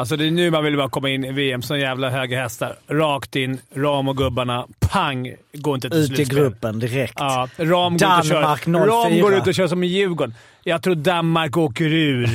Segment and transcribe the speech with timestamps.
[0.00, 2.76] Alltså det är nu man vill bara komma in i VM som jävla höga hästar.
[2.88, 4.66] Rakt in, Ram och gubbarna.
[4.78, 5.34] Pang!
[5.52, 7.14] Går inte till Ut i gruppen direkt.
[7.16, 9.22] Ja, Ram går, ut och Danmark kör, Ram 04.
[9.22, 10.34] går ut och kör som i Djurgården.
[10.64, 12.26] Jag tror Danmark åker ur.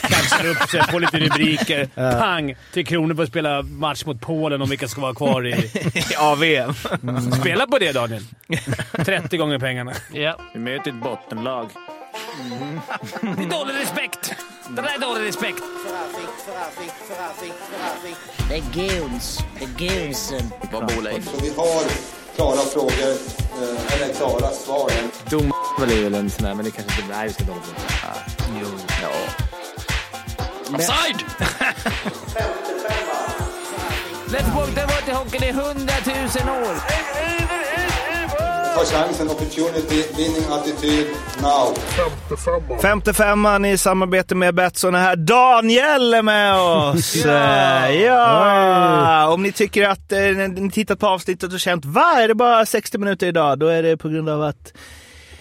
[0.00, 1.86] Kanske upp sig, får lite rubriker.
[2.20, 2.54] Pang!
[2.72, 5.70] Tre Kronor får spela match mot Polen om vilka ska vara kvar i...
[6.12, 6.74] Ja, VM.
[7.40, 8.22] Spela på det Daniel.
[9.04, 9.92] 30 gånger pengarna.
[10.12, 10.36] Ja.
[10.54, 11.66] Vi möter ett bottenlag.
[13.20, 14.34] Det är dålig respekt!
[14.68, 15.62] Det där är dålig respekt.
[18.48, 19.38] Det är Guns.
[19.58, 20.50] Det är Gunsen.
[20.70, 21.82] Så vi har
[22.34, 23.10] klara frågor,
[23.62, 24.90] eh, eller klara svar.
[25.30, 27.16] Dom är väl en sån där, men det kanske inte...
[27.16, 27.54] Nej, vi ska inte
[28.60, 28.66] Jo.
[29.02, 29.10] Ja.
[30.74, 31.24] Offside!
[34.28, 36.74] Let's walk the water hockeyn i hundratusen år.
[38.74, 41.06] Ta chansen, opportunity, winning attityd,
[41.42, 41.74] now.
[42.82, 45.16] Femte femman i samarbete med Betsson är här.
[45.16, 47.16] Daniel är med oss!
[47.24, 47.88] ja!
[47.90, 49.28] ja.
[49.28, 52.66] Om ni tycker att eh, ni tittat på avsnittet och känt va, är det bara
[52.66, 53.58] 60 minuter idag?
[53.58, 54.72] Då är det på grund av att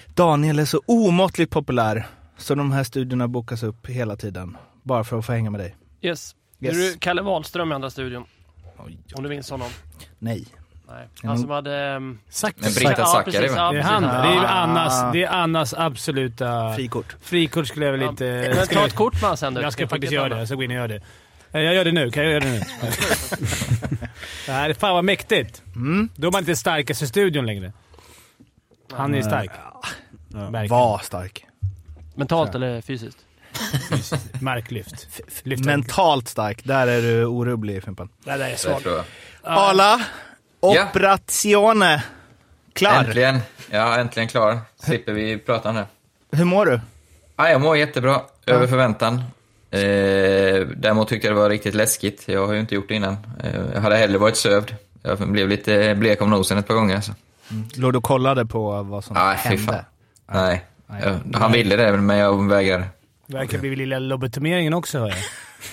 [0.07, 2.07] Daniel är så omåttligt populär.
[2.37, 4.57] Så de här studierna bokas upp hela tiden.
[4.83, 5.75] Bara för att få hänga med dig.
[6.01, 6.35] Yes.
[6.59, 6.75] Yes.
[6.75, 8.25] Är du Kalle Wahlström i andra studion?
[9.15, 9.69] Om du minns honom?
[10.19, 10.47] Nej.
[10.87, 11.07] Nej.
[11.23, 11.77] Han som hade...
[11.77, 12.59] ehm, Sagt.
[12.61, 14.03] Men Britta ja, Zackari ja, Det är han.
[14.03, 14.47] Det är Ja.
[14.47, 16.73] Annas, det är Annas absoluta...
[16.75, 17.15] Frikort.
[17.21, 18.53] Frikort skulle jag väl inte...
[18.55, 19.61] Men ta ett kort med sen du.
[19.61, 20.37] Jag ska faktiskt göra det.
[20.37, 21.01] Jag ska gå in och göra det.
[21.51, 22.11] Eh, Jag gör det nu.
[22.11, 22.59] Kan jag göra det nu?
[24.45, 25.61] det här är fan vad mäktigt.
[26.15, 27.73] Då är man inte starkast i studion längre.
[28.91, 29.51] Han är stark.
[30.29, 30.67] Verkligen.
[30.67, 31.45] Var stark.
[32.15, 33.17] Mentalt eller fysiskt?
[34.41, 35.21] Marklyft.
[35.43, 36.63] Lyft Mentalt stark.
[36.63, 38.09] Där är du orubblig Fimpen.
[38.23, 39.03] Det där är jag.
[39.43, 40.01] Arla.
[40.63, 42.03] Operazione.
[42.73, 43.03] Klar.
[43.03, 43.39] Äntligen.
[43.71, 44.59] Ja, äntligen klar.
[44.83, 45.85] Slipper vi prata det.
[46.31, 46.79] Hur mår du?
[47.35, 48.21] Ja, jag mår jättebra.
[48.45, 49.17] Över förväntan.
[49.71, 49.79] Eh,
[50.77, 52.23] däremot tyckte jag det var riktigt läskigt.
[52.27, 53.17] Jag har ju inte gjort det innan.
[53.43, 54.75] Eh, jag hade hellre varit sövd.
[55.01, 57.01] Jag blev lite blek om nosen ett par gånger.
[57.01, 57.11] Så.
[57.75, 59.63] Låg du och kollade på vad som Nej, fy hände?
[59.63, 59.83] fan.
[60.31, 60.65] Nej.
[61.03, 62.85] Jag, han ville det, men jag vägrade.
[63.25, 65.17] Verkar bli lilla lobotomeringen också hör jag.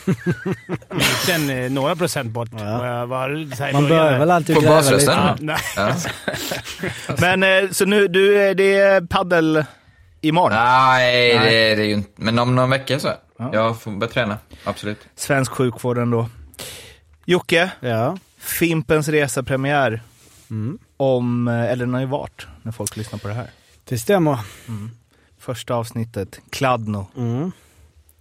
[0.91, 2.49] Liten, eh, några procent bort.
[2.53, 5.27] Jag var, Man börjar väl alltid På gräva basrösten?
[5.39, 5.55] lite.
[5.57, 5.95] Ja, nej.
[7.09, 7.17] Ja.
[7.21, 9.65] Men eh, så nu, du, eh, det är paddel
[10.21, 10.53] imorgon?
[10.53, 12.11] Nej, det är det ju inte.
[12.17, 13.13] Men om någon vecka så.
[13.53, 14.39] Jag får börja träna.
[14.65, 14.99] Absolut.
[15.17, 16.29] Svensk sjukvård ändå.
[17.25, 18.17] Jocke, Ja.
[18.39, 20.03] Fimpens Resa-premiär.
[20.97, 23.51] Om, eh, eller den har ju varit när folk lyssnar på det här.
[23.85, 24.39] Det stämmer.
[25.39, 27.07] Första avsnittet, Kladno.
[27.17, 27.53] Mm.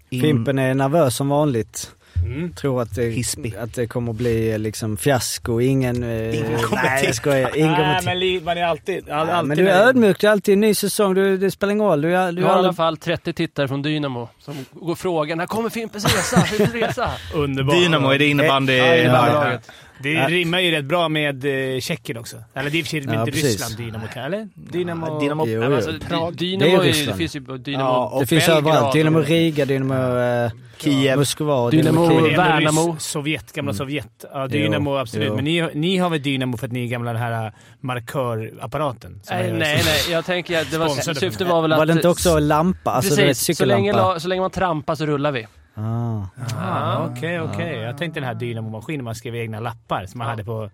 [0.09, 1.92] In- Fimpen är nervös som vanligt.
[2.25, 2.53] Mm.
[2.53, 3.56] Tror att det, Hispig.
[3.56, 5.59] att det kommer bli liksom fiasko.
[5.62, 6.03] Ingen...
[6.03, 7.58] eh, Ingen kommer Nej, jag skojar.
[7.58, 9.09] Ingen kommer Nej, men li- man är alltid...
[9.09, 11.14] All, Ja, alltid men du är ödmjuk, det är alltid en ny säsong.
[11.14, 12.02] Du, det spelar ingen roll.
[12.02, 12.75] Du, är- Du du har i alla aldrig...
[12.75, 16.41] fall 30 tittare från Dynamo som går och frågar när kommer Fimpens Resa?
[16.41, 17.12] Fimpens Resa?
[17.36, 17.76] Underbart.
[17.76, 18.74] Dynamo, är det innebandy?
[18.78, 19.72] Ja, Ja, innebandylaget.
[20.03, 21.45] Det rimmar ju rätt bra med
[21.75, 22.37] eh, Tjeckien också.
[22.53, 23.45] Eller det är i och för sig Ja, inte precis.
[23.45, 24.07] Ryssland, Dynamo.
[24.13, 24.47] kan- Eller?
[24.55, 25.19] Dynamo...
[25.19, 25.75] Dynamo- Jo, jo.
[25.75, 26.33] alltså, Prag.
[26.33, 27.17] Dy- Det är Dynamo, ju- det Ryssland.
[27.17, 28.93] finns ju Dynamo Ja, och Det finns överallt.
[28.93, 31.17] Dynamo Riga, Dynamo eh, Kiev.
[31.17, 32.95] Moskva, Dynamo- Dynamo Värnamo.
[32.99, 34.25] Sovjet, gamla Sovjet.
[34.33, 35.27] Ja, Dynamo Jo, absolut.
[35.27, 35.35] jo.
[35.35, 39.19] Men ni, ni har väl Dynamo för att ni är gamla den här markörapparaten?
[39.23, 40.11] som Nej, nej, nej.
[40.11, 41.79] Jag tänker att det var, Sponsrade syftet var väl att...
[41.79, 42.91] Var det inte också lampa?
[42.91, 45.47] Alltså Precis, så länge, så länge man trampar så rullar vi.
[45.79, 46.23] Ah.
[46.59, 47.75] Ah, Okej, okej.
[47.79, 50.69] Jag tänkte den här Dynamo-maskinen man skrev egna lappar som man hade på...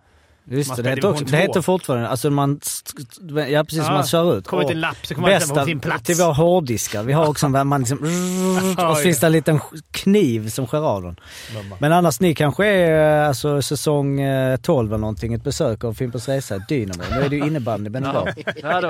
[0.47, 1.51] Just Man det, det heter, också, division det två.
[1.51, 2.59] heter fortfarande, alltså man,
[3.49, 4.47] ja precis som Ja, man kör ut.
[4.47, 6.03] kommer Och en lapp så kommer man Bästa sin plats.
[6.03, 7.97] till våra hårddiskar, vi har också en man liksom,
[8.89, 9.59] och så finns det en liten
[9.91, 11.19] kniv som skär av den.
[11.79, 15.93] Men annars, ni kanske är eh, alltså säsong eh, 12 eller någonting, ett besök av
[15.93, 17.03] Fimpens Resa, Dynamo.
[17.11, 18.27] Nu är det ju innebandy, men ändå.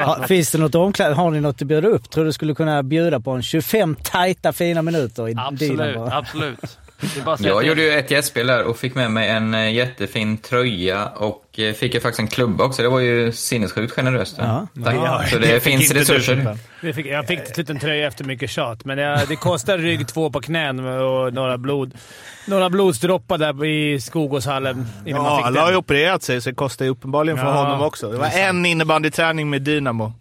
[0.08, 0.28] Något.
[0.28, 2.10] finns det något omkläd, har ni något att bjuda upp?
[2.10, 6.10] Tror du skulle kunna bjuda på en 25 tajta fina minuter i Absolut, Dynamo?
[6.12, 6.78] absolut.
[7.02, 7.68] Säga Jag till.
[7.70, 11.45] gjorde ju ett gästspel där och fick med mig en eh, jättefin tröja och eh,
[11.56, 12.82] fick ju faktiskt en klubba också.
[12.82, 14.36] Det var ju sinnessjukt generöst.
[14.40, 14.68] Ja.
[14.84, 14.96] Tack.
[14.96, 16.58] Ja, Så det, det finns du, resurser.
[16.82, 19.78] Det fick, jag fick till slut en tröja efter mycket tjat, men det, det kostar
[19.78, 21.94] rygg två på knän och några, blod,
[22.48, 26.92] några blodsdroppar där i Skogåshallen Ja, alla har ju opererat sig så det kostar ju
[26.92, 28.12] uppenbarligen för Ja, honom också.
[28.12, 30.14] Det var en innebandyträning med Dynamo.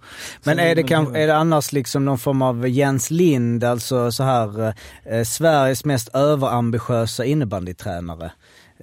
[0.45, 4.23] Men är det, kanske, är det annars liksom någon form av Jens Lind, alltså så
[4.23, 4.75] här
[5.11, 8.31] eh, Sveriges mest överambitiösa innebandytränare?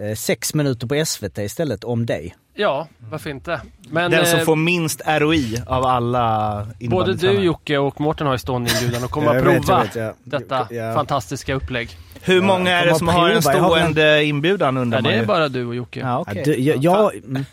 [0.01, 2.35] Eh, sex minuter på SVT istället om dig.
[2.53, 3.61] Ja, varför inte?
[3.89, 7.31] Men Den som eh, får minst ROI av alla både du.
[7.31, 9.95] Jocke och Mårten har ju stående inbjudan och kommer Jag att vet, jag prova vet,
[9.95, 10.13] ja.
[10.23, 10.93] detta Ja.
[10.93, 11.97] fantastiska upplägg.
[12.21, 15.21] Hur många är kommer det som har en stående inbjudan undrar Ja, man det är
[15.21, 15.25] ju.
[15.25, 15.99] bara du och Jocke.
[15.99, 16.43] Ja, Ja, okej.
[16.45, 17.45] du, jag, jag, mm.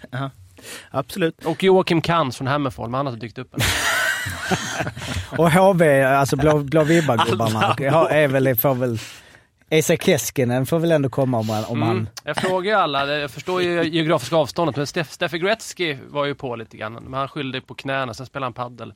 [0.90, 1.44] Absolut.
[1.44, 3.60] Och Joakim Kans från Hammerfall, men han har inte dykt upp än.
[5.38, 7.76] Och HV, alltså Blå, blå vibbar-gubbarna,
[8.10, 8.98] är väl, får väl
[9.70, 11.65] Esa Keskinen får väl ändå komma om han...
[11.65, 11.88] Om Mm.
[11.88, 16.25] han Jag frågar ju alla, jag förstår ju geografiska avståndet, men Steff, Steffe Gretzky var
[16.25, 16.93] ju på lite grann.
[16.94, 18.93] Men han skyllde på knäna, sen spelade han paddel.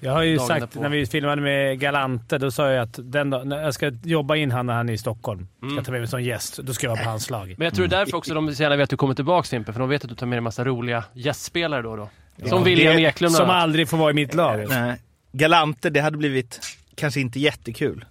[0.00, 0.80] Jag har ju Dagen sagt därpå.
[0.80, 4.36] när vi filmade med Galante, då sa jag att den dag, när jag ska jobba
[4.36, 5.46] in han när han är i Stockholm.
[5.56, 5.76] Ska Mm.
[5.76, 6.58] jag ta med mig som gäst.
[6.58, 7.54] Då ska jag vara på hans lag.
[7.58, 9.46] Men jag tror det är därför också de så gärna vet att du kommer tillbaka
[9.48, 11.96] Fimpen, för de vet att du tar med dig en massa roliga gästspelare då och
[11.96, 12.08] då.
[12.48, 14.66] Som William det- Eklund Som aldrig får vara i mitt lag.
[14.68, 14.96] Nej.
[15.32, 16.60] Galanter, det hade blivit
[16.94, 18.04] kanske inte jättekul.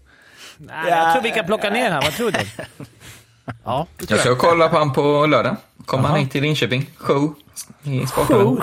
[0.58, 2.02] Nej, jag tror vi kan plocka ner han.
[2.04, 2.40] Vad tror du?
[3.66, 4.20] Ja, det Jag jag.
[4.26, 5.56] ska kolla på han på lördag.
[5.86, 6.90] Kommer han hit till Linköping.
[6.98, 7.36] Show
[7.84, 8.58] i Sporthallen.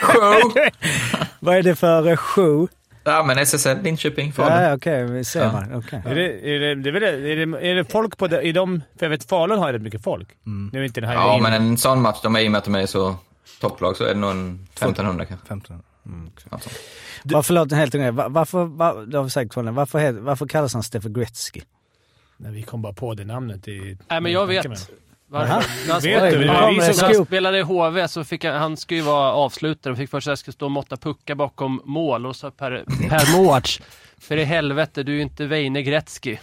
[0.00, 0.52] Show!
[1.40, 2.68] vad är det för uh, show?
[3.04, 4.32] Ja, men SSL Linköping.
[4.32, 4.62] Falun.
[4.62, 5.04] ja, okej.
[5.04, 5.52] vi ser Ja.
[5.52, 5.74] man.
[5.74, 6.02] Okej.
[6.06, 8.52] Är det, är, det, det är, väl, är, det, är det folk på det, i
[8.52, 8.82] de...
[8.98, 10.28] För jag vet Falun har rätt mycket folk.
[10.72, 12.52] Nu är inte det här Ja, in- men en sån match, de är i och
[12.52, 13.16] med att de är så
[13.60, 15.74] topplag, så är det nog en 1500 kanske.
[16.06, 16.48] 15.
[16.50, 16.70] Alltså.
[17.24, 18.10] Var, förlåt, helt en grej.
[18.10, 21.60] Var, varför, var, det har vi säkert varför, varför kallas han Steffe Gretzky?
[22.36, 23.68] Nej, vi kom bara på det namnet.
[23.68, 24.90] I, Nej, men jag vet.
[25.28, 25.46] Varför?
[25.46, 26.44] När han, du?
[26.44, 30.10] Ja, när spelade i HV så fick han, han skulle ju vara avslutare och fick
[30.10, 33.36] för sig att jag skulle stå och måtta puckar bakom mål och så per, per
[33.36, 33.62] mål.
[34.18, 36.36] För i helvete, du är ju inte Weine Gretzky.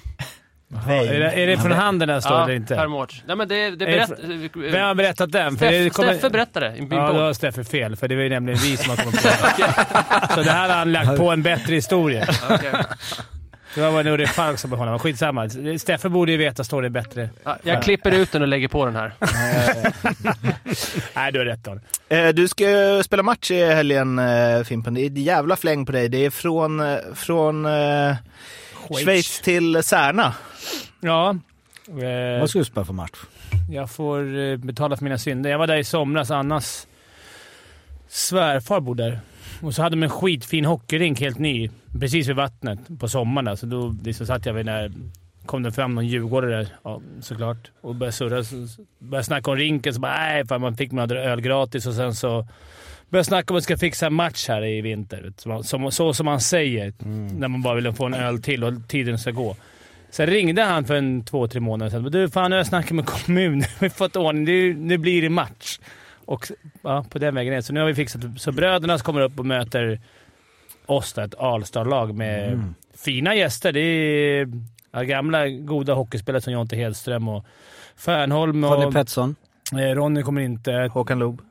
[0.89, 2.75] Är det, är det från handen där står Ja, eller inte?
[2.75, 3.07] per mål.
[3.25, 4.73] Nej men det, det Är det berätt...
[4.73, 5.57] Vem har berättat den?
[5.57, 8.29] För det Steff, kommer- Steffe berättade Ja, då har Steffe fel, för det var ju
[8.29, 9.27] nämligen vi som har kommit på
[9.57, 10.33] det.
[10.35, 12.27] Så det här har han lagt på en bättre historia.
[13.75, 14.99] Det var nog det Falk som behöll honom.
[14.99, 15.49] Skitsamma.
[15.79, 17.29] Steffe borde ju veta storyn bättre.
[17.43, 19.13] Ja, jag klipper ut den och lägger på den här.
[21.15, 21.81] Nej, du har rätt Don.
[22.09, 24.93] Eh, Du ska ju spela match i helgen eh, Fimpen.
[24.93, 26.09] Det är ett jävla fläng på dig.
[26.09, 27.65] Det är från, eh, från
[28.89, 30.33] eh, Schweiz till Särna.
[30.99, 31.29] Ja.
[31.87, 33.19] Eh, Vad ska du spela för match?
[33.69, 35.49] jag får eh, betala för mina synder.
[35.49, 36.31] Jag var där i somras.
[36.31, 36.87] Annas
[38.07, 39.19] svärfar bor där.
[39.61, 41.69] Och så hade de en skitfin hockeyrink, helt ny,
[41.99, 43.57] precis vid vattnet på sommaren.
[43.57, 44.91] Så då liksom satt jag vid när
[45.45, 48.43] kom det fram någon djurgårdare där, ja, såklart, och började surra.
[48.99, 52.15] Började snacka om rinken, så bara nej, fan man fick några öl gratis och sen
[52.15, 52.47] så
[53.13, 55.33] började snacka om att vi ska fixa en match här i vinter.
[55.37, 56.93] Som, som, så som man säger
[57.33, 59.55] när man bara vill få en öl till och tiden ska gå.
[60.09, 62.03] Sen ringde han för en två, tre månader sedan.
[62.03, 63.67] Du, fan nu har jag snackat med kommunen.
[63.79, 64.43] Vi har fått ordning.
[64.43, 65.79] Nu, nu blir det match.
[66.25, 66.51] Och
[66.81, 67.61] ja, på den vägen är.
[67.61, 70.01] Så nu har vi fixat Så bröderna kommer upp och möter
[70.85, 73.71] oss, då, ett Alstar-lag med fina gäster.
[73.71, 74.51] Det är
[74.91, 77.45] ja, gamla goda hockeyspelare som Jonte Hedström och
[77.95, 79.35] Fernholm och Ronny Pettersson?
[79.71, 80.89] eh, Ronny kommer inte.
[80.93, 81.41] Håkan Loob.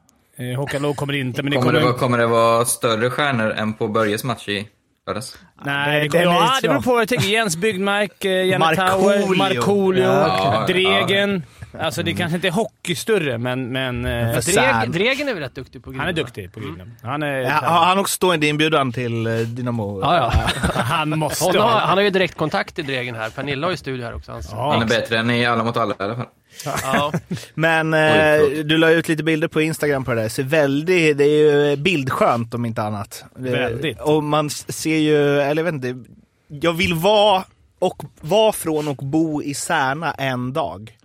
[0.50, 1.80] Eh, Håkan Loob kommer inte, men det Kommer kommer...
[1.80, 4.68] det, vara, kommer det vara större stjärnor än på Börjes match i
[5.06, 5.38] lördags?
[5.64, 7.00] Nej, det, ja, det beror på.
[7.00, 8.76] Jag tänker Jens Byggmark, eh, Janne.
[8.76, 10.64] Tauer, Markoolio, Ja.
[10.68, 11.42] Dregen.
[11.80, 13.72] Alltså det kanske inte är hockeystörre, men...
[13.72, 14.64] men eh, Särn.
[14.64, 16.96] Dregen, Dregen är väl rätt duktig på han är duktig på grillen.
[17.02, 17.40] Han är...
[17.40, 19.24] Ja, har han också stående inbjudan till
[19.54, 20.00] Dynamo?
[20.02, 20.32] Ja, ja.
[20.82, 21.78] Han måste har, ha...
[21.78, 23.30] han har ju direktkontakt till Dregen här.
[23.30, 24.40] Pernilla har ju studio här också.
[24.50, 24.72] Ja.
[24.72, 26.26] Han är bättre än i Alla mot alla i alla fall.
[26.82, 27.12] Ja.
[27.54, 28.68] Men eh, förlåt.
[28.68, 30.28] du la ut lite bilder på Instagram på det där.
[30.28, 33.24] Så väldigt, det är ju bildskönt om inte annat.
[33.36, 34.00] Det- Väldigt.
[34.00, 36.10] Och man ser ju, eller jag vet inte.
[36.48, 37.44] Jag vill vara,
[37.78, 40.96] och vara från och bo i Särna en dag.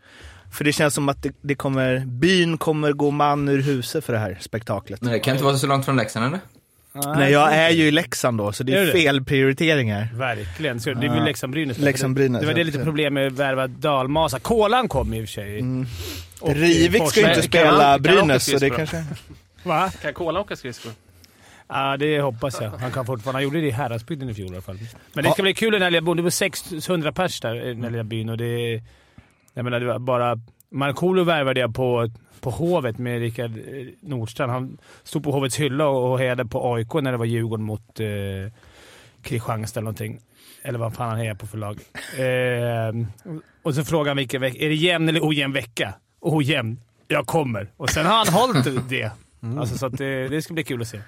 [0.53, 4.13] För det känns som att det, det kommer, byn kommer gå man ur huset för
[4.13, 5.01] det här spektaklet.
[5.01, 6.39] Men det kan inte vara så långt från Leksand eller?
[7.15, 8.91] Nej, jag är ju i Leksand då, så det Är är du det?
[8.91, 10.07] fel prioriteringar.
[10.13, 10.79] Verkligen.
[10.79, 11.77] Så det är väl Leksand-Brynäs.
[11.77, 12.65] Leksand-Brynäs, Det var det ja.
[12.65, 14.39] lite problem med att värva dalmasa.
[14.39, 15.63] Kolan kom i och för sig.
[16.39, 19.05] Och, eh, Rivik ska ju inte Kan spela kan han Brynäs, så det kanske...
[19.63, 19.91] Va?
[20.01, 20.91] Kan Kola åka skridskor?
[21.67, 22.69] Ja, det hoppas jag.
[22.69, 23.35] Han kan fortfarande.
[23.37, 24.77] Han gjorde det i Häradsbygden i fjol i alla fall.
[25.13, 26.17] Men det ska bli kul i den här lilla byn.
[26.17, 28.81] Det var 600 pers där i den här lilla byn och det...
[29.53, 30.39] Jag menar, det var bara...
[30.71, 34.51] Markoolio värvade jag på, på Hovet med Rickard eh, Nordstrand.
[34.51, 37.99] Han stod på Hovets hylla och och hejade på AIK när det var Djurgården mot
[37.99, 38.07] eh,
[39.21, 40.19] Kristianstad eller någonting.
[40.61, 41.79] Eller vad fan han hejar på för lag.
[42.17, 43.07] Eh,
[43.63, 44.65] och så frågade han vilken vecka.
[44.65, 45.93] Är det jämn eller ojämn vecka?
[46.19, 46.79] Ojämn.
[47.07, 47.71] Jag kommer.
[47.77, 49.11] Och sen har han hållit det.
[49.59, 51.01] Alltså, så att det, det ska bli kul att se.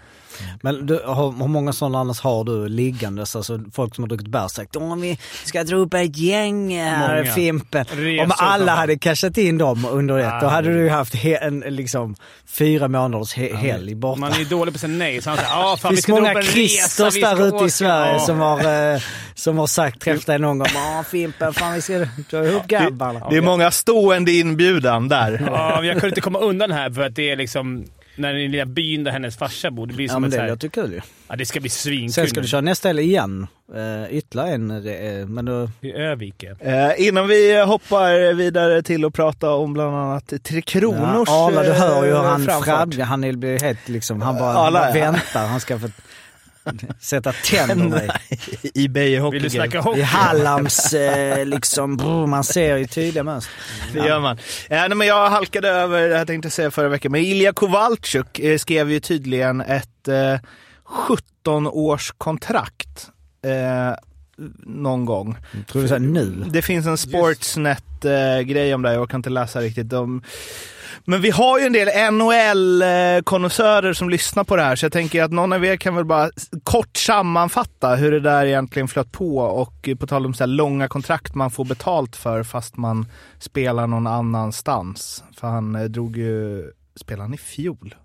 [0.61, 3.35] Men du, hur, hur många sådana annars har du liggandes?
[3.35, 7.17] Alltså folk som har druckit bärs sagt om vi ska dra upp ett gäng här
[7.21, 7.33] Många.
[7.33, 7.85] Fimpen.
[7.91, 11.15] Resor Om alla hade cashat in dem under ett, Ja, då hade det- du haft
[11.15, 12.15] he, en liksom
[12.47, 14.19] fyra månaders he, helg borta.
[14.19, 16.03] Man är dålig på att säga nej, så han säger ja, fan det vi finns
[16.03, 16.69] ska dra många vi
[17.21, 18.19] ska där ute åka." i Sverige Ja.
[18.19, 19.01] som, har, eh,
[19.33, 20.67] som har sagt träffat dig någon gång.
[20.73, 23.29] Ja Fimpen, fan vi ska dra ihop grabbarna.
[23.29, 25.43] Det är många stående inbjudan där.
[25.47, 27.85] Ja, jag kunde inte komma undan här för att det är liksom...
[28.19, 30.37] När den lilla byn där hennes farsa bor, det blir Ja som men ett så
[30.37, 31.01] det här, låter kul ju.
[31.27, 32.13] Ja, det ska bli svinkul.
[32.13, 33.47] Sen ska du köra nästa helg igen.
[33.75, 35.69] Uh, ytterligare en, är- men då...
[35.81, 36.35] I Övik.
[36.43, 36.55] ja.
[36.71, 41.63] Eh, innan vi hoppar vidare till att prata om bland annat Tre Kronors Ja, Arla,
[41.63, 42.93] du hör ju hur han framfart.
[42.93, 45.47] fram, han blir helt liksom, han bara, Arla, han bara väntar.
[45.47, 45.89] Han ska få...
[46.99, 48.01] Sätta tänderna
[48.61, 48.83] i.
[48.83, 49.99] I Beijer Hockey Vill du snacka hockey?
[49.99, 53.53] I Hallams, eh, liksom, brr, man ser ju tydliga mönster.
[53.93, 54.37] Det gör man.
[54.69, 57.53] Ja, nej, men jag halkade över, det här tänkte jag säga förra veckan, men Ilja
[57.53, 60.39] Kowalczyk eh, skrev ju tydligen ett eh,
[61.45, 63.09] 17-års kontrakt
[63.45, 63.95] eh,
[64.65, 65.37] någon gång.
[65.67, 66.45] Tror du såhär nu?
[66.49, 69.89] Det finns en Sportsnet-grej om det, jag kan inte läsa riktigt.
[69.89, 70.21] De...
[71.05, 75.23] Men vi har ju en del NHL-konnässörer som lyssnar på det här, så jag tänker
[75.23, 76.29] att någon av er kan väl bara
[76.63, 80.47] kort sammanfatta hur det där egentligen flöt på och eh, på tal om så här
[80.47, 83.05] långa kontrakt man får betalt för fast man
[83.39, 85.23] spelar någon annanstans.
[85.37, 86.63] För han eh, drog ju,
[86.95, 87.95] spelade han i fjol?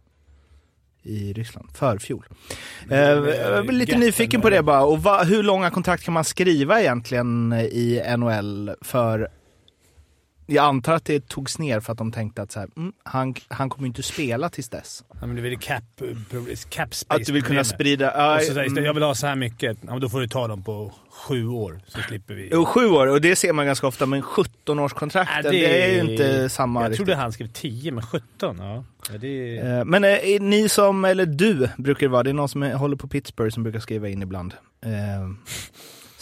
[1.03, 2.25] I Ryssland, förfjol.
[2.91, 4.85] Eh, jag är lite Gatten, nyfiken på det bara.
[4.85, 9.29] Och va, hur långa kontrakt kan man skriva egentligen i NHL för
[10.47, 13.35] jag antar att det togs ner för att de tänkte att så här, mm, han,
[13.49, 15.05] han kommer ju inte spela tills dess.
[15.21, 15.85] Ja, men det är väl cap,
[16.69, 18.13] cap space Att du vill kunna sprida...
[18.17, 18.85] Ja, Och så sägs det, mm.
[18.85, 19.79] jag vill ha så här mycket.
[19.87, 22.49] Ja, då får du ta dem på sju år, så slipper vi.
[22.53, 25.83] Jo, sju år och det ser man ganska ofta, men 17 års kontrakt Ja, det,
[25.83, 27.07] är ju inte samma Jag riktigt.
[27.07, 28.25] trodde han skrev 10, men 17.
[28.41, 28.85] Ja.
[29.13, 29.79] Ja, det är...
[29.79, 32.75] Eh, Men eh, ni som, eller du brukar det vara, det är någon som är,
[32.75, 34.55] håller på Pittsburgh som brukar skriva in ibland.
[34.85, 34.91] Eh,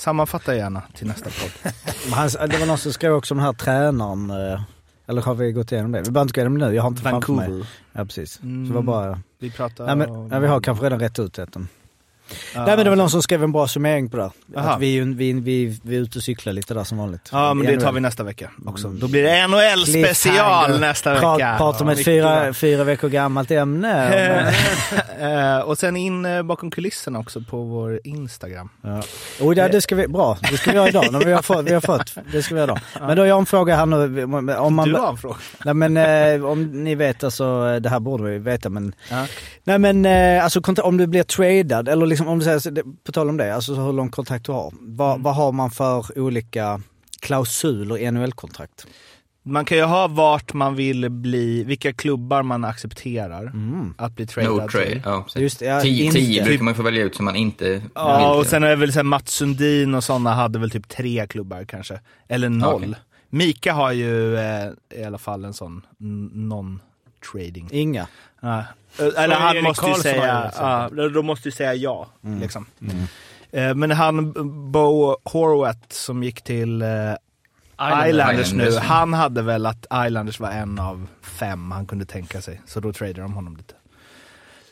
[0.02, 1.72] sammanfatta gärna till nästa podd.
[2.50, 4.60] Det var någon som skrev också om den här tränaren, eh,
[5.06, 5.98] eller har vi gått igenom det?
[5.98, 7.48] Vi behöver inte gå igenom det nu, jag har inte framför mig.
[7.48, 7.66] Vancouver.
[7.92, 8.40] Ja precis.
[8.42, 8.66] Mm.
[8.66, 11.34] Så det var bara, Vi pratar nej, men, ja, vi har kanske redan rätt ut
[11.34, 11.46] det.
[12.54, 14.30] Nej men det var någon som skrev en bra summering på det.
[14.56, 14.70] Aha.
[14.70, 17.28] Att vi, vi, vi, vi är ute och cyklar lite där som vanligt.
[17.32, 18.86] Ja, men det tar vi nästa vecka också.
[18.86, 19.00] Mm.
[19.00, 21.54] Då blir det NHL special nästa vecka.
[21.58, 24.52] pratar om ett fyra, fyra veckor gammalt ämne.
[25.20, 28.68] Eh, och sen in eh, bakom kulisserna också på vår Instagram.
[28.82, 29.02] Ja.
[29.40, 31.22] Oh, det, det ska vi, bra, det ska vi göra idag.
[31.24, 32.80] Vi, har fått, vi har fått, det ska vi göra idag.
[33.00, 34.24] Men då har jag en fråga här nu.
[34.56, 35.36] Om man, du har en fråga.
[35.64, 38.94] Nej men eh, om ni vet alltså, det här borde vi veta men.
[39.10, 39.26] Ja.
[39.64, 40.06] Nej men
[40.42, 43.74] alltså om du blir tradad eller liksom om du säger, på tal om det, alltså
[43.74, 44.72] hur lång kontrakt du har.
[44.80, 45.22] Vad, Mm.
[45.22, 46.80] vad har man för olika
[47.20, 48.86] klausuler i NHL-kontrakt?
[49.44, 53.94] Man kan ju ha vart man vill bli, vilka klubbar man accepterar Mm.
[53.98, 54.86] att bli tradad No trade.
[54.86, 55.02] till.
[55.04, 55.26] Ja.
[55.36, 58.46] Just ja, tio, tio brukar man få välja ut som man inte Ja, vill och
[58.46, 61.64] sen är det väl så här, Mats Sundin och sådana hade väl typ tre klubbar
[61.64, 62.00] kanske.
[62.28, 62.82] Eller noll.
[62.82, 62.94] Okej.
[63.30, 65.86] Mika har ju eh, i alla fall en sån
[66.32, 67.68] non-trading.
[67.72, 68.06] Inga.
[68.40, 68.64] Ja.
[68.98, 72.06] Eller han Erik måste ju Karlsson säga, ja, då måste ju säga ja.
[72.40, 72.66] Liksom.
[73.50, 74.32] Eh, Men han,
[74.72, 80.50] Bo Horwath som gick till eh, Islanders, Islanders, nu, han hade väl att Islanders var
[80.50, 82.60] en av fem han kunde tänka sig.
[82.66, 83.74] Så då tradade de honom lite.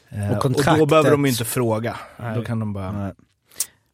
[0.08, 1.96] Eh, Och och, då behöver de ju inte fråga.
[2.16, 2.34] Nej.
[2.36, 2.92] Då kan de bara...
[2.92, 3.12] Nej.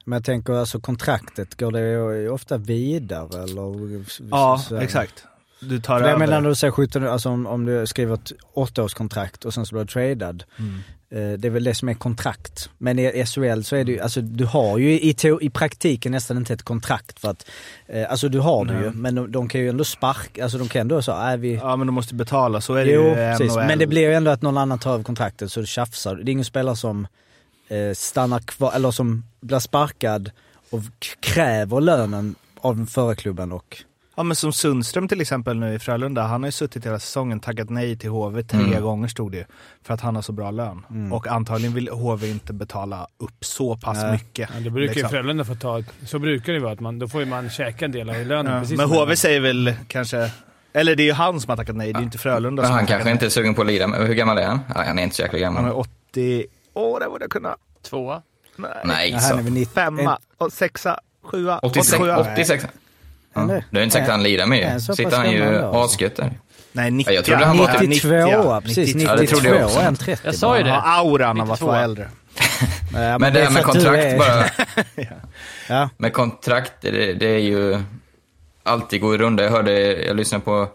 [0.05, 1.81] Men jag tänker alltså kontraktet, går det
[2.21, 4.05] ju ofta vidare eller?
[4.31, 5.25] Ja, så- exakt.
[5.61, 6.27] Du tar För jag över.
[6.27, 9.75] menar när du säger 17, alltså om, om du skriver ett åttaårskontrakt och sen så
[9.75, 10.45] blir du tradad.
[10.59, 10.75] Mm.
[11.11, 12.71] Eh, Det är väl det som är kontrakt.
[12.79, 16.37] Men i SHL så är det ju, alltså du har ju i, i praktiken nästan
[16.37, 17.47] inte ett kontrakt för att,
[17.87, 20.69] eh, alltså du har det ju, men de, de kan ju ändå sparka, alltså de
[20.69, 21.55] kan ändå så, är vi...
[21.55, 22.61] Ja, men de måste betala.
[22.61, 23.55] Så är det jo, ju precis.
[23.57, 23.67] NHL.
[23.67, 26.17] Men det blir ju ändå att någon annan tar över kontraktet så du tjafsar.
[26.17, 27.07] Det är ingen spelare som
[27.69, 30.31] eh, stannar kvar, eller som blir sparkad
[30.71, 30.83] och
[31.21, 33.77] kräver lönen av den förra klubben och...
[34.19, 36.23] Ja, men som Sundström till exempel nu i Frölunda.
[36.23, 38.83] Han har ju suttit hela säsongen tackat nej till HV tre Mm.
[38.83, 39.45] gånger stod det ju.
[39.83, 40.87] För att han har så bra lön.
[40.91, 41.13] Mm.
[41.13, 44.13] Och antagligen vill HV inte betala upp så pass Nej.
[44.13, 44.51] mycket.
[44.55, 45.11] Ja, det brukar ju liksom.
[45.11, 45.83] Frölunda få ta.
[46.07, 46.73] Så brukar det vara.
[46.73, 48.65] Att man, då får ju man käka en del av lönen.
[48.69, 50.31] Ja, men HV man- säger väl kanske,
[50.73, 52.77] eller det är ju han som har tackat nej, det är inte Frölunda Men som
[52.77, 53.31] han kanske inte är nej.
[53.31, 53.87] sugen på att lira.
[53.87, 54.61] Men hur gammal är han?
[54.75, 55.71] Ja, han är inte så jäkla Han gammal.
[55.71, 57.57] är 80, åh det borde jag kunna.
[57.83, 58.23] Tvåa.
[58.57, 58.71] Nej.
[58.85, 59.37] Nej, han så.
[59.37, 61.93] väl 90, Femma, och sexa, sjua, 86.
[62.01, 62.11] 87.
[62.33, 62.67] 86.
[63.37, 63.43] Ja.
[63.43, 63.65] Eller?
[63.71, 66.33] Det är inte säkert att han lirar med pass Sitter han ju asgött där.
[66.73, 67.11] Nej, 90.
[67.13, 68.95] Ja, jag trodde han var typ 92, 90, precis.
[68.95, 69.13] 92.
[69.13, 69.79] Ja, det trodde jag 92 också.
[69.79, 70.71] och en 30 Jag sa ju det.
[70.71, 71.67] Har auran av att 92.
[71.67, 72.09] vara äldre.
[72.95, 74.45] Ja, Men det här är med kontrakt är- bara.
[75.69, 75.89] Ja.
[75.97, 77.83] Med kontrakt, det, det är ju
[78.63, 79.43] alltid gå i runda.
[79.45, 79.73] Jag hörde,
[80.07, 80.69] jag lyssnade på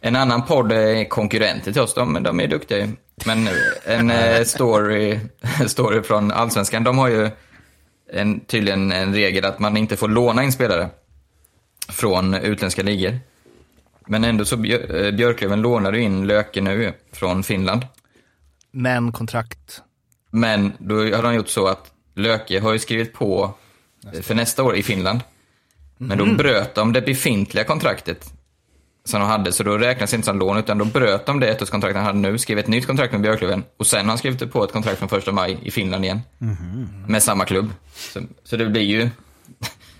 [0.00, 2.88] en annan podd, eh, konkurrenter till oss, de, de är duktiga ju.
[3.26, 3.48] Men
[3.84, 5.18] en eh, story,
[5.66, 7.30] story från Allsvenskan, de har ju
[8.12, 10.88] en, tydligen en regel att man inte får låna in spelare
[11.88, 13.18] från utländska ligor.
[14.06, 17.86] Men ändå så eh, Björklöven lånade in Löke nu från Finland.
[18.70, 19.82] Men kontrakt.
[20.30, 23.54] Men då har de gjort så att Löke har ju skrivit på
[24.22, 25.20] för nästa år i Finland.
[25.98, 28.32] Men då bröt de det befintliga kontraktet
[29.04, 31.48] som de hade, så då räknas det inte som lån, utan då bröt de det
[31.48, 34.52] ettårskontraktet han hade nu, skrev ett nytt kontrakt med Björklöven och sen har han skrivit
[34.52, 36.20] på ett kontrakt från första maj i Finland igen.
[37.08, 37.72] Med samma klubb.
[37.94, 39.10] Så, så det blir ju,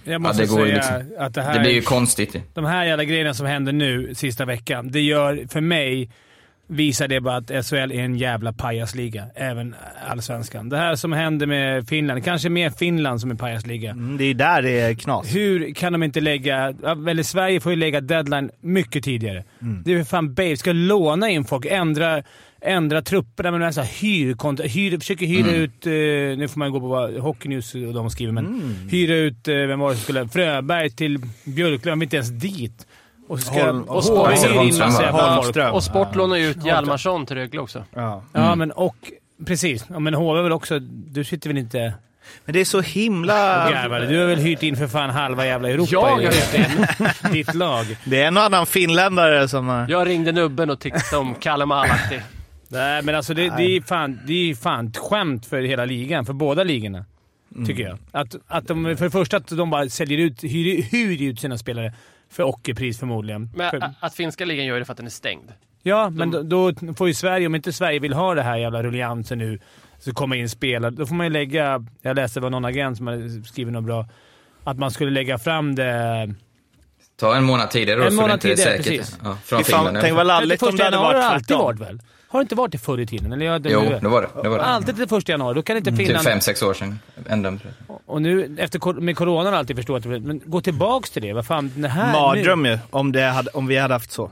[0.04, 1.54] Jag måste det går säga ju liksom- att det här...
[1.54, 2.37] det blir ju konstigt.
[2.54, 6.11] de här jävla grejerna som händer nu sista veckan, det gör för mig
[6.66, 9.26] visar det bara att SHL är en jävla pajasliga.
[9.34, 9.75] Även
[10.08, 10.68] allsvenskan.
[10.68, 13.90] Det här som händer med Finland, kanske mer Finland som är pajasliga.
[13.90, 15.34] Mm, det är där det är knas.
[15.34, 16.75] Hur kan de inte lägga...
[16.82, 19.44] ja, Eller Sverige får ju lägga deadline mycket tidigare.
[19.84, 20.56] Det är för fan Babe.
[20.56, 22.23] Ska låna in folk, ändra,
[22.64, 25.87] ändra trupperna med några så här hyr, hyr, försöker hyra ut...
[25.87, 25.92] Eh,
[26.38, 29.49] nu får man gå på vad Hockey News och de skriver, men hyra ut...
[29.49, 30.28] Eh, vem var det som skulle...
[30.28, 31.99] Fröberg till Björklöven.
[31.99, 32.87] Vi är inte ens dit.
[33.28, 34.49] Och så ska Holm- och och HV
[35.12, 35.75] Holmström.
[35.75, 37.85] Och Sport lånar ju ut Hjalmarsson till Rögle också.
[37.94, 38.23] Ja.
[38.33, 38.97] Ja, men och...
[39.47, 39.85] Precis.
[39.88, 40.78] Ja, men HV väl också...
[41.09, 41.92] Du sitter väl inte
[42.44, 43.35] Men det är så himla...
[43.71, 44.00] garvar?
[44.00, 46.54] Du har väl hyrt in för fan halva jävla Europa Jag har hyrt
[47.23, 47.33] in.
[47.33, 47.87] ditt lag.
[48.04, 49.68] Det är en annan finländare som...
[49.68, 52.21] har- Jag ringde nubben och tyckte om Kalle Malahti.
[52.68, 56.26] Nej, men alltså det, det, är fan, det är fan ett skämt för hela ligan.
[56.26, 57.04] För båda ligorna.
[57.66, 57.99] Tycker jag.
[58.12, 61.59] Att, att de, för det första att de bara säljer ut, hyr, hyr ut sina
[61.59, 61.94] spelare
[62.30, 63.50] för ockerpris förmodligen.
[63.56, 65.52] Men för, att finska ligan gör det för att den är stängd.
[65.83, 68.83] ja, men då, då får ju Sverige, om inte Sverige vill ha det här jävla
[68.83, 69.59] rulliansen nu,
[69.99, 70.90] så kommer in spelare.
[70.90, 71.85] Då får man ju lägga...
[72.02, 74.06] Jag läste var någon agent som hade skrivit något bra.
[74.64, 76.35] Att man skulle lägga fram det...
[77.21, 79.00] Ta en månad tidigare då, En så månad det inte är tidigare, säkert.
[79.00, 79.18] precis.
[79.25, 81.64] Ja, från fan, Finland tänk vad lalligt om 31 det hade varit det alltid tvärtom.
[81.64, 82.00] varit väl?
[82.35, 83.33] Har det inte varit det förr i tiden?
[83.33, 83.99] Eller jag, det Jo, nu?
[84.03, 84.29] det var det.
[84.43, 84.64] det, var det.
[84.64, 85.55] Alltid till första januari.
[85.55, 86.25] Då kan inte Typ Finland...
[86.25, 86.99] fem, sex år sedan.
[87.29, 87.59] Ända.
[88.07, 90.21] Och nu, efter, med corona har jag alltid förstått det.
[90.21, 91.33] Men gå tillbaks till det.
[91.33, 92.12] Vad fan, det här...
[92.12, 94.31] Mardröm ju, om, det hade, om vi hade haft så.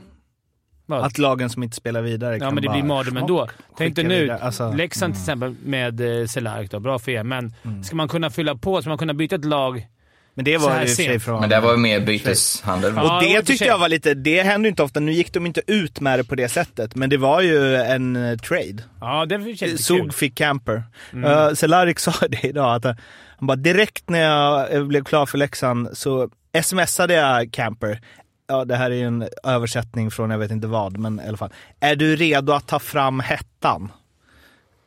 [0.85, 1.03] Vad?
[1.03, 3.47] Att lagen som inte spelar vidare Ja, kan men det blir mardröm ändå.
[3.77, 4.29] Tänk dig nu.
[4.29, 7.23] Alltså, Leksand till exempel med eh, Cehlarik då, bra för er.
[7.23, 9.87] Men ska man kunna fylla på, ska man kunna byta ett lag...
[10.35, 11.39] Men det var ju sig från...
[11.41, 12.93] Men det var ju mer byteshandel.
[12.95, 14.99] Ja, Och det tyckte jag var lite, det händer ju inte ofta.
[14.99, 18.15] Nu gick de inte ut med det på det sättet, men det var ju en
[18.15, 18.83] eh, trade.
[19.01, 19.77] Ja, det kul.
[19.77, 20.83] Zug fick Camper.
[21.13, 21.55] Mm.
[21.55, 22.95] Cehlárik sa det idag, att eh,
[23.37, 26.29] han bara direkt när jag eh, blev klar för Leksand så
[26.63, 28.01] smsade jag Camper.
[28.47, 31.37] Ja, det här är ju en översättning från jag vet inte vad, men i alla
[31.37, 31.53] fall.
[31.79, 33.91] Är du redo att ta fram hettan?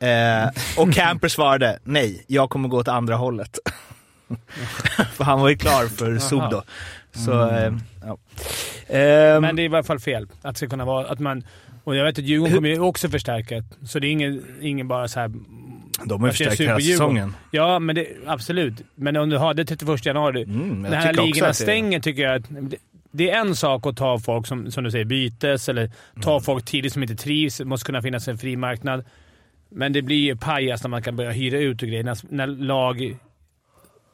[0.00, 3.58] Eh, och Camper svarade nej, jag kommer gå åt andra hållet.
[5.12, 6.62] för han var ju klar för Zug då.
[7.12, 7.72] Så, eh,
[8.06, 8.18] ja.
[8.88, 10.26] Ehm, Men det är i alla fall fel.
[10.42, 11.44] Att det ska kunna vara att man...
[11.84, 13.62] Och jag vet att Djurgården kommer ju också förstärka.
[13.86, 15.30] Så det är ingen, ingen bara så här...
[16.04, 17.34] de har ju förstärkt hela säsongen.
[17.50, 18.74] Ja, men det, absolut.
[18.94, 20.42] Men om du har det 31 januari.
[20.42, 22.36] Mm, här också ligorna stänger tycker jag.
[22.36, 22.76] Att, det,
[23.10, 25.90] det är en sak att ta folk som, som du säger, bytes eller
[26.22, 26.42] ta Mm.
[26.42, 27.58] folk tidigt som inte trivs.
[27.58, 29.04] Det måste kunna finnas en fri marknad.
[29.70, 32.04] Men det blir ju pajas när man kan börja hyra ut och grejer.
[32.04, 33.16] När, när lag...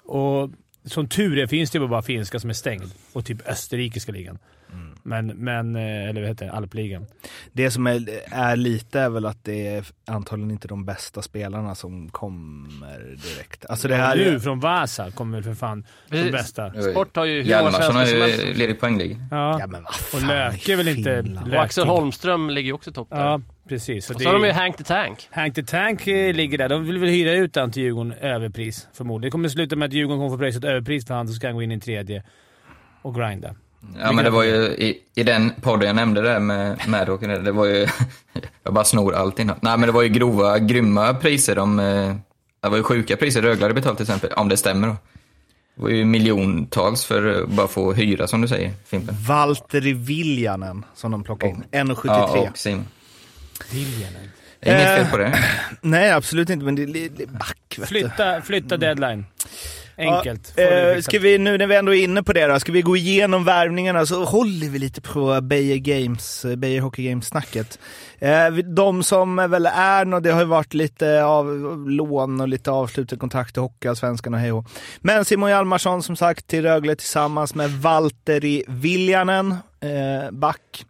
[0.05, 0.51] Och
[0.85, 2.91] som tur är finns det ju bara finska som är stängd.
[3.13, 4.39] Och typ österrikiska ligan.
[4.73, 4.95] Mm.
[5.03, 6.53] Men, men, eh, eller vad heter det?
[6.53, 7.07] Alpligan.
[7.53, 11.75] Det som är, är lite är väl att det är antagligen inte de bästa spelarna
[11.75, 13.67] som kommer direkt.
[13.67, 16.33] Alltså det här du är, från Vasa kommer väl för fan Precis.
[16.33, 16.73] bästa.
[16.91, 18.59] Sport har ju hur många Hjalmarsson har svenskar som ju helst.
[18.59, 19.17] ledig poängliga.
[19.31, 19.61] Ja.
[19.61, 21.25] ja men vad och Löke är väl inte...
[21.47, 23.25] Och Axel Holmström ligger ju också i topp där.
[23.25, 24.07] Ja, precis.
[24.07, 25.29] Så och så har de ju är, Hank the Tank.
[25.31, 26.69] Hank the Tank eh, ligger där.
[26.69, 29.29] De vill väl hyra ut han till Djurgården överpris, förmodligen.
[29.29, 31.47] Det kommer sluta med att Djurgården kommer få pröjsa ett överpris för han, så ska
[31.47, 32.23] han gå in i en tredje
[33.03, 33.55] och grinda.
[33.99, 37.53] Ja men det var ju i, i den podden jag nämnde där med Madhawk, det
[37.53, 37.87] var ju,
[38.63, 39.57] jag bara snor allt innan.
[39.63, 42.15] Nej men det var ju grova, grymma priser de, eh,
[42.63, 44.97] det var ju sjuka priser Rögle hade betalt till exempel, om det stämmer då.
[45.75, 49.15] Det var ju miljontals för att bara få hyra som du säger, Fimpen.
[49.29, 51.65] Valtteri Viljanen som de plockade in.
[51.71, 52.01] 1,73.
[52.05, 52.87] Ja, och Simon.
[53.71, 54.31] Viljanen.
[54.65, 55.39] Inget Eh, fel på det.
[55.81, 57.87] Nej absolut inte, men det är back vet du.
[57.87, 59.25] Flytta, flytta deadline.
[59.97, 60.53] Enkelt.
[60.57, 61.05] Ja, eh, fixat.
[61.05, 63.45] ska vi, nu när vi ändå är inne på det då, ska vi gå igenom
[63.45, 67.79] värvningarna så håller vi lite på Beijer Games, eh, Beijer Hockey Games-snacket.
[68.19, 71.47] Eh, de som väl är, nå, det har ju varit lite av
[71.89, 74.67] lån och lite avslutade kontrakt i Hockeyallsvenskan och hej och.
[75.01, 80.85] Men Simon Hjalmarsson som sagt till Rögle tillsammans med Valtteri Viljanen, eh, back.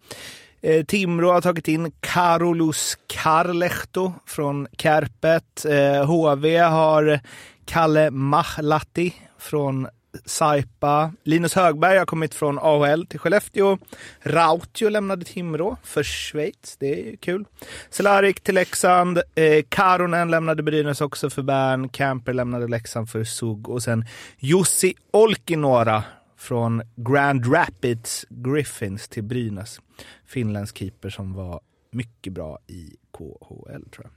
[0.63, 5.65] Eh, Timrå har tagit in Karolus Karlehto från Kärpet.
[5.65, 7.21] Eh, HV har
[7.65, 9.89] Kalle Mahlati från
[10.25, 11.13] Saipa.
[11.25, 13.79] Linus Högberg har kommit från AHL till Skellefteå.
[14.23, 16.77] Rautio lämnade Timrå för Schweiz.
[16.79, 17.45] Det är kul.
[17.91, 19.19] Selarik till Leksand.
[19.35, 21.89] Eh, Karonen lämnade Brynäs också för Bern.
[21.89, 23.69] Camper lämnade Leksand för Zug.
[23.69, 24.05] Och sen
[24.39, 26.05] Jussi Olkinora
[26.43, 29.81] från Grand Rapids Griffins till Brynäs.
[30.27, 34.15] Finländsk keeper som var mycket bra i KHL tror jag.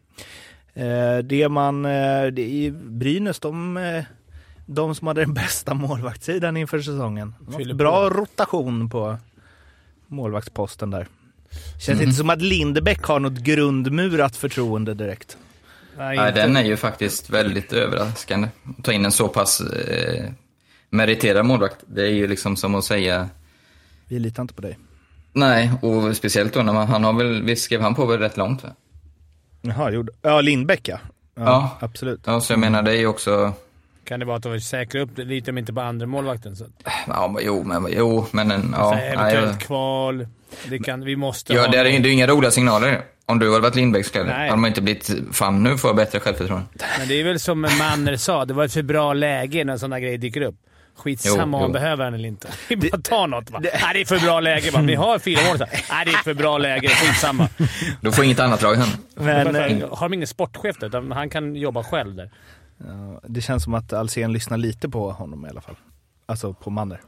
[0.74, 4.04] Eh, det man, eh, det är Brynäs, de, eh,
[4.66, 7.34] de som hade den bästa målvaktssidan inför säsongen.
[7.74, 9.18] Bra rotation på
[10.08, 11.08] målvaktsposten där.
[11.82, 15.38] Känns inte som att Lindebäck har något grundmurat förtroende direkt.
[15.98, 18.48] Nej, den är ju faktiskt väldigt överraskande.
[18.78, 20.32] Att ta in en så pass eh,
[20.96, 23.30] meriterad målvakt, det är ju liksom som att säga
[24.08, 24.78] Vi litar inte på dig.
[25.34, 28.38] Nej, och speciellt då när man, han har väl, visst skrev han på väl rätt
[28.38, 28.70] långt va?
[29.62, 30.12] Jaha, gjorde...
[30.22, 31.00] Ja, Lindbäck ja.
[31.36, 31.78] Ja, Ja.
[31.82, 32.20] absolut.
[32.26, 33.54] Ja, så jag menar det är ju också,
[34.04, 36.56] Kan det vara att de vill säkra upp det lite, om inte på andra målvakten.
[36.56, 36.66] Så.
[37.08, 38.92] ja men jo men, jo men en, så ja.
[38.94, 40.28] här, eventuellt nej, kval.
[40.70, 43.02] Det kan, vi måste ja ha det är, ju- det är ju inga roliga signaler.
[43.26, 46.20] Om du hade varit Lindbäcks kläder, hade man inte blivit, fan nu får jag bättre
[46.20, 46.66] självförtroende.
[47.00, 50.00] Men det är väl som Manner sa, det var ett för bra läge när sådana
[50.00, 50.56] grejer dyker upp.
[50.96, 51.74] Skitsamma Jo, om jo.
[51.74, 52.48] behöver den eller inte.
[52.70, 53.60] Vi bara tar något va.
[53.64, 54.82] Nej, det är för bra läge va.
[54.82, 55.58] Ni har fyra mål.
[55.90, 56.88] Nej, det är för bra läge.
[56.90, 57.50] Skitsamma.
[58.02, 58.98] Då får inget annat lag hända.
[59.16, 60.88] Men Varför eh, har de ingen sportchef där?
[60.88, 62.30] utan Han kan jobba själv där.
[62.78, 65.76] ja, det känns som att Alsen lyssnar lite på honom i alla fall.
[66.26, 67.02] Alltså på Manner.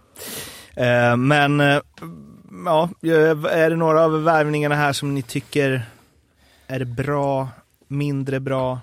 [0.76, 1.80] Eh, men, eh,
[2.65, 2.89] ja,
[3.52, 5.86] är det några av värvningarna här som ni tycker
[6.67, 7.47] är bra,
[7.88, 8.80] mindre bra?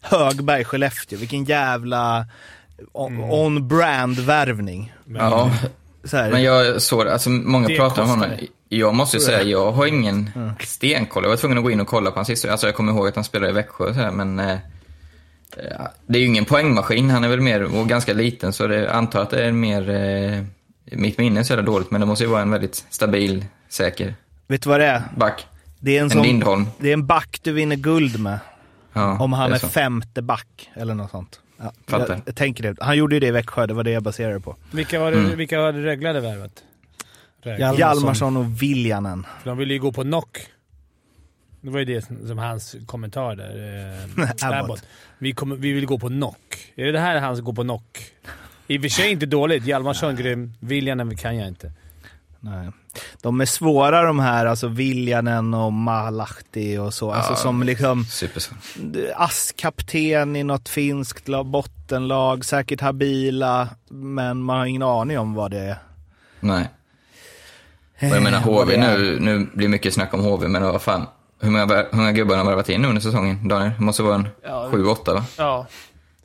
[0.00, 2.26] Högberg, Skellefteå, vilken jävla
[2.92, 4.94] on- on-brand värvning.
[5.04, 5.50] Men, Ja,
[6.04, 8.30] Så här, men jag såg, alltså många Det pratar om honom.
[8.68, 11.22] Jag måste ju är säga, jag har ingen stenkoll.
[11.24, 12.52] Jag var tvungen att gå in och kolla på hans historia.
[12.52, 14.56] Alltså jag kommer ihåg att han spelade i Växjö och så här, men eh,
[16.06, 17.10] det är ju ingen poängmaskin.
[17.10, 19.90] Han är väl mer, och ganska liten, så det, jag antar att det är mer,
[19.90, 20.42] eh,
[20.98, 24.14] mitt minne är så jävla dåligt, men det måste ju vara en väldigt stabil, säker
[24.48, 25.02] vet du vad det är?
[25.16, 25.46] back.
[25.80, 26.66] Det är en, En sån, Lindholm.
[26.78, 28.38] det är en back du vinner guld med.
[28.92, 29.68] Ja, Om han är, så.
[29.68, 31.40] femte back eller något sånt.
[31.58, 32.76] Ja, jag, jag tänker det.
[32.80, 34.56] Han gjorde ju det i Växjö, det var det jag baserade på.
[34.72, 35.38] vilka var det, Mm.
[35.38, 36.62] vilka var det Rögle hade värvat?
[37.44, 37.78] Hjalmarsson.
[37.78, 39.26] Hjalmarsson och Viljanen.
[39.42, 40.38] För de ville ju gå på knock.
[41.60, 44.02] Det var ju det som, som hans kommentar där.
[44.16, 44.42] Eh, Abbott.
[44.64, 44.82] Abbott.
[45.18, 46.72] Vi, kommer, vi vill gå på knock.
[46.74, 47.98] Är det det här han ska gå på knock?
[48.66, 49.64] I och för sig inte dåligt.
[49.66, 50.52] Hjalmarsson grym.
[50.60, 51.72] Viljanen kan jag inte.
[52.40, 52.70] Nej.
[53.22, 57.12] De är svåra de här, alltså Viljanen och Malahti och så.
[57.12, 57.36] Alltså Ja.
[57.36, 58.04] som liksom.
[59.16, 65.50] ASS-kapten i något finskt lag, bottenlag, säkert habila, men man har ingen aning om vad
[65.50, 65.76] det är.
[66.40, 66.68] Nej.
[67.96, 68.78] Och jag menar Eh, HV är.
[68.98, 71.06] nu, nu blir mycket snack om HV, men vad fan.
[71.40, 73.70] Hur många, hur många gubbar har värvat in under säsongen, Daniel?
[73.78, 74.68] Det måste vara en Ja.
[74.72, 75.24] sju, åtta va?
[75.38, 75.66] Ja.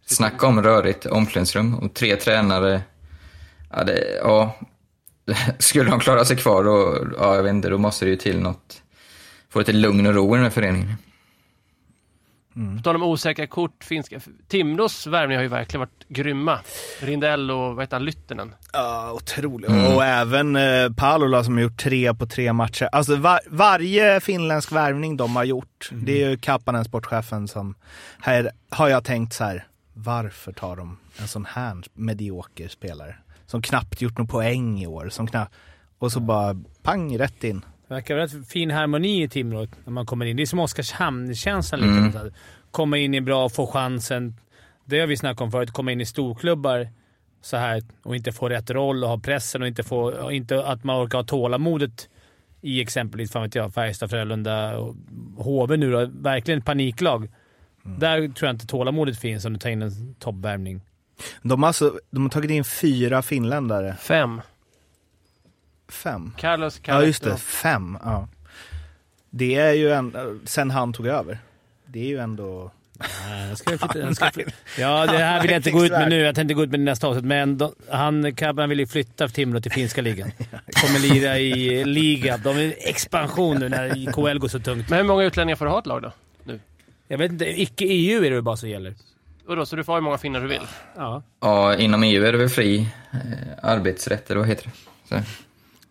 [0.05, 2.81] Snacka om rörigt omklädningsrum och tre tränare.
[3.73, 4.55] Ja, det, ja.
[5.59, 8.39] Skulle de klara sig kvar då, ja jag vet inte, då måste det ju till
[8.39, 8.83] något.
[9.49, 10.95] Få lite lugn och ro i den här föreningen.
[12.53, 14.19] På tal om osäkra kort, finska.
[14.47, 16.59] Timrås värvningar har ju verkligen varit grymma.
[16.99, 18.55] Rindell och vad heter han, Lyttinen.
[18.73, 19.69] Ja, otroligt.
[19.69, 19.95] Mm.
[19.95, 22.89] Och även eh, Palola som har gjort tre på tre matcher.
[22.91, 27.75] Alltså var, varje finländsk värvning de har gjort, det är ju Kappanen, sportchefen, som...
[28.19, 33.15] Här har jag tänkt så här, varför tar de en sån här medioker spelare?
[33.51, 35.55] Som knappt gjort någon poäng i år, som knappt...
[35.99, 37.65] Och så bara pang, rätt in.
[37.87, 40.37] Det verkar vara rätt fin harmoni i Timrå när man kommer in.
[40.37, 42.19] Det är som Oskarshamn-känslan lite.
[42.19, 42.33] Mm.
[42.71, 44.35] Komma in i bra, få chansen.
[44.85, 45.71] Det har vi snackat om förut.
[45.71, 46.89] Komma in i storklubbar
[47.41, 50.65] så här och inte få rätt roll och ha pressen och inte, få, och inte
[50.65, 52.09] att man orkar ha tålamodet
[52.61, 54.95] i exempelvis fan vet jag, Färjestad, Frölunda och
[55.37, 56.05] HV nu då.
[56.05, 57.29] Verkligen ett paniklag.
[57.83, 60.81] Där tror jag inte tålamodet finns om du tar in en toppvärmning.
[61.41, 63.95] De har, alltså, de har tagit in fyra finländare.
[63.99, 64.41] Fem.
[65.89, 66.31] Fem.
[66.37, 67.37] Carlos Ja, just det.
[67.37, 67.97] Fem.
[68.03, 68.27] Ja.
[69.29, 71.39] Det är ju en, sen han tog över.
[71.85, 72.71] Det är ju ändå...
[73.27, 74.29] Nej, jag ska flytta, jag ska.
[74.79, 76.19] Ja, det här vill jag inte gå ut med nu.
[76.19, 79.27] Jag tänkte gå ut med det nästa avsnitt, men de, han, Kabban vill ju flytta
[79.27, 80.31] Timrå till finska ligan.
[80.81, 82.37] Kommer lira i liga.
[82.37, 84.89] De är expansion nu när KL går så tungt.
[84.89, 86.11] Men hur många utlänningar får du ha ett lag då?
[87.07, 88.93] Jag vet inte, icke-EU är det bara som gäller?
[89.47, 90.67] Och då, så du får ha hur många finnar du vill?
[90.95, 91.23] Ja.
[91.39, 93.19] Ja, inom EU är det väl fri eh,
[93.63, 94.71] arbetsrätt, eller vad heter det?
[95.09, 95.23] Så.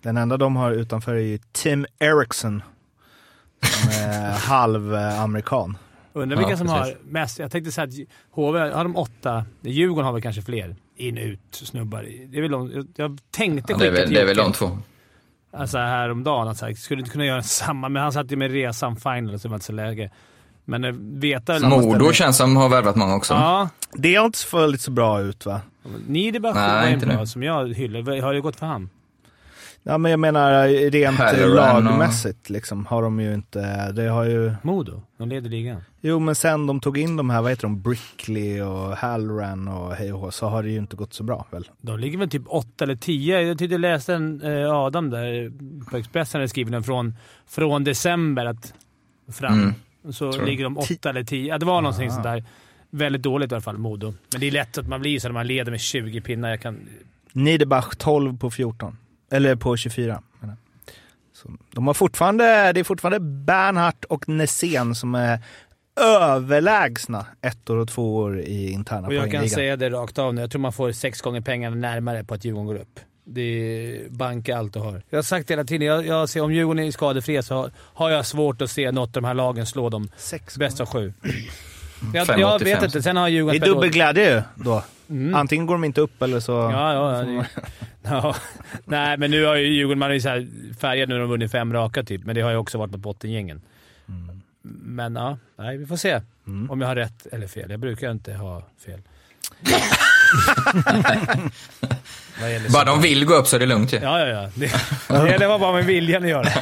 [0.02, 1.86] Den enda de har utanför är ju Tim.
[3.60, 5.76] Som är halv-amerikan.
[6.12, 7.38] Undrar vilka Ja, som har mest.
[7.38, 7.94] Jag tänkte säga att
[8.30, 9.44] HV, har de åtta?
[9.60, 12.02] Djurgården har väl kanske fler in ut snubbar.
[12.28, 14.78] Det är väl de, jag- tänkte Ja, det, är väl, det är väl de två.
[15.52, 16.48] Alltså häromdagen.
[16.48, 19.50] Alltså, skulle inte kunna göra samma, men han satt ju med resan final så det
[19.50, 20.10] var inte så läge.
[20.70, 21.58] Men eh, veta...
[21.58, 23.34] Modo känns som har värvat många också.
[23.34, 23.68] Ja.
[23.92, 25.60] Det har inte följt så bra ut va?
[26.06, 27.26] Niederbach var en inte bra nu.
[27.26, 28.20] som jag hyllar.
[28.22, 28.90] Har det gått för han?
[29.82, 34.24] Ja men jag menar rent Halloran och- lagmässigt liksom har de ju inte, det har
[34.24, 35.02] ju, Modo?
[35.18, 35.80] De leder ligan.
[36.00, 39.94] jo men sen de tog in de här, vad heter de, Brickley och Halloran och
[39.94, 41.68] hej och hå, så har det ju inte gått så bra väl?
[41.80, 43.40] De ligger väl typ 8 eller 10.
[43.40, 45.52] Jag tyckte jag läste en eh, Adam där
[45.90, 47.14] på Expressen hade skrivit den från,
[47.48, 48.74] från december att
[49.32, 49.52] fram.
[49.54, 49.74] Mm.
[50.12, 50.46] Så jag.
[50.46, 51.48] ligger de 8 eller 10.
[51.48, 52.44] Ja, det var någonting sånt där.
[52.90, 54.14] Väldigt dåligt i alla fall, Modo.
[54.32, 56.50] Men det är lätt att man blir så när man leder med 20 pinnar.
[56.50, 56.88] Jag kan...
[57.32, 58.96] Niederbach 12 på 14.
[59.32, 60.22] Eller på 24.
[60.40, 60.94] menar jag.
[61.32, 65.40] Så, de har fortfarande, det är fortfarande Bernhardt och Nässén som är
[66.00, 70.40] överlägsna ettor och tvåor i interna Och jag kan säga det rakt av nu.
[70.40, 73.00] Jag tror man får sex gånger pengarna närmare på att Djurgården går upp.
[73.32, 75.02] Det bankar allt och har.
[75.10, 78.10] Jag har sagt hela tiden, jag, jag ser, om Djurgården är skadefria så har, har
[78.10, 81.12] jag svårt att se något av de här lagen slå dem Sex bäst av sju.
[82.14, 82.38] Jag, 5,85.
[82.40, 83.02] jag vet inte.
[83.02, 84.82] Sen har Det Djurgården är spelat- dubbelglädje ju då.
[85.10, 85.34] Mm.
[85.34, 86.52] Antingen går de inte upp eller så...
[86.52, 87.16] Ja, ja.
[87.16, 87.46] ja, det,
[88.02, 88.36] ja.
[88.84, 90.48] Nej, men nu har ju Djurgården, man är ju så här
[90.80, 92.90] färgad nu när de har vunnit fem raka typ, men det har ju också varit
[92.90, 93.60] mot bottengängen.
[94.62, 96.20] Men ja, nej, vi får se
[96.68, 97.70] om jag har rätt eller fel.
[97.70, 99.00] Jag brukar inte ha fel.
[102.72, 103.98] Bara de vill gå upp så är det lugnt ju.
[104.02, 104.48] Ja, ja, ja.
[104.54, 104.72] Det,
[105.08, 106.48] det gäller bara med viljan att göra.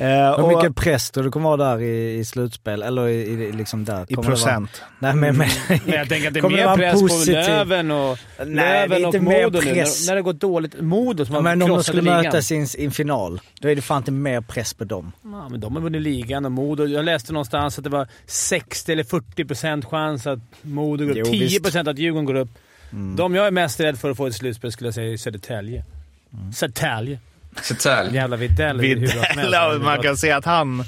[0.00, 2.82] Eh, Hur och mycket press tror du kommer vara där i, i slutspel?
[2.82, 4.06] Eller i, i, liksom där?
[4.08, 4.82] i procent.
[4.98, 5.36] Vara, nej, men,
[5.68, 8.88] men, Men jag tänker att det är det mer press positiv- på Löven och, Nej,
[8.88, 9.72] Löven och Modo nu.
[9.74, 10.06] press.
[10.06, 10.80] När, när det går dåligt.
[10.80, 12.22] Modo som har men om de krossat skulle ligan.
[12.22, 15.12] mötas i en, final, då är det fan inte mer press på dem.
[15.24, 16.84] Ja, men de har vunnit ligan och Modo.
[16.86, 21.16] Jag läste någonstans att det var 60 eller 40 procent chans att Modo går upp.
[21.18, 21.62] Jo, 10 visst.
[21.62, 22.48] procent att Djurgården går upp.
[22.90, 25.84] De jag är mest rädd för att få ett slutspel skulle jag säga är Södertälje.
[26.54, 27.18] Södertälje.
[27.62, 28.14] Så tälj.
[28.14, 28.80] Jävla Widell.
[28.80, 30.84] Videll, man kan se att han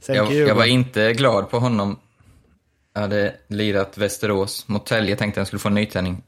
[0.00, 1.98] sänker Jag, jag var inte glad på honom.
[2.94, 6.22] Jag hade lirat Västerås mot Tälje, tänkte jag skulle få en nytändning.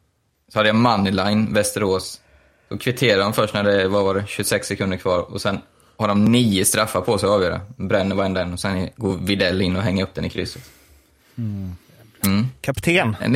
[0.53, 2.21] Så hade jag moneyline Västerås.
[2.69, 5.59] Då kvitterade de först när det var, var det, 26 sekunder kvar och sen
[5.97, 7.61] har de nio straffar på sig att avgöra.
[7.77, 10.63] Bränner varenda en och sen går Videll in och hänger upp den i krysset.
[11.39, 12.47] Mm.
[12.61, 13.17] Kapten.
[13.21, 13.33] En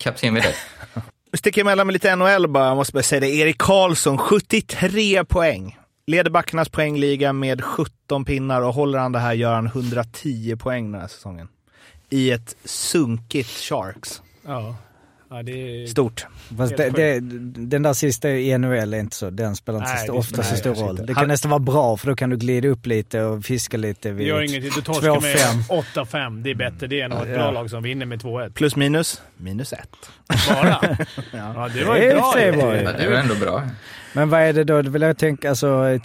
[0.00, 0.54] kapten Videll.
[1.32, 2.66] Vi sticker emellan med lite NHL bara.
[2.66, 3.28] Jag måste bara säga det.
[3.28, 5.78] Erik Karlsson, 73 poäng.
[6.06, 10.92] Leder backarnas poängliga med 17 pinnar och håller han det här gör han 110 poäng
[10.92, 11.48] den här säsongen.
[12.10, 14.22] I ett sunkigt Sharks.
[14.46, 14.76] Ja.
[15.30, 15.86] Ja, det är...
[15.86, 16.26] Stort.
[16.58, 17.20] Fast det, det,
[17.68, 20.56] den där sista i NHL är inte så, den spelar inte Nej, så, ofta så
[20.56, 20.90] spelar stor roll.
[20.90, 21.02] inte.
[21.02, 23.76] Det Han- kan nästan vara bra för då kan du glida upp lite och fiska
[23.76, 24.70] lite vid gör ingenting.
[24.74, 25.84] Du torskar med 2-5.
[26.04, 26.42] 8-5.
[26.42, 27.36] Det är bättre det än att ha ett Ja.
[27.38, 28.52] bra lag som vinner med 2-1.
[28.52, 29.22] Plus minus?
[29.36, 29.96] Minus ett.
[30.48, 30.80] Bara?
[31.32, 32.32] ja, det var ju bra.
[32.36, 33.62] Ja, det är väl ändå bra.
[34.12, 35.98] Men vad är det då, det vill jag tänka, alltså i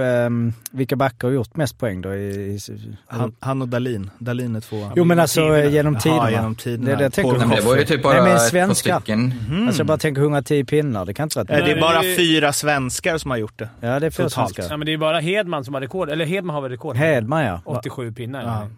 [0.00, 2.14] ehm, vilka backar har gjort mest poäng då?
[2.14, 2.58] I, i,
[3.06, 4.10] Han, han och Dalin.
[4.18, 4.92] Dalin är tvåa.
[4.96, 5.64] jo men alltså tiderna.
[5.64, 6.30] genom tiderna.
[6.30, 6.84] genom tiderna.
[6.86, 7.38] Det är det jag tänker.
[7.38, 9.00] Men det var ju typ bara Nej, men två svenska.
[9.00, 9.34] stycken.
[9.66, 12.02] Alltså jag bara tänker 110 pinnar, det kan inte vara Eh, Det är Nej, bara
[12.16, 13.68] fyra svenskar som har gjort det.
[13.80, 14.48] Ja det är fyra Totalt.
[14.50, 14.76] Ja, svenskar.
[14.76, 16.10] men det är bara Hedman som har rekord.
[16.10, 16.96] Eller Hedman har väl rekord?
[16.96, 17.60] Hedman ja.
[17.64, 18.42] 87 pinnar.
[18.42, 18.68] Ja.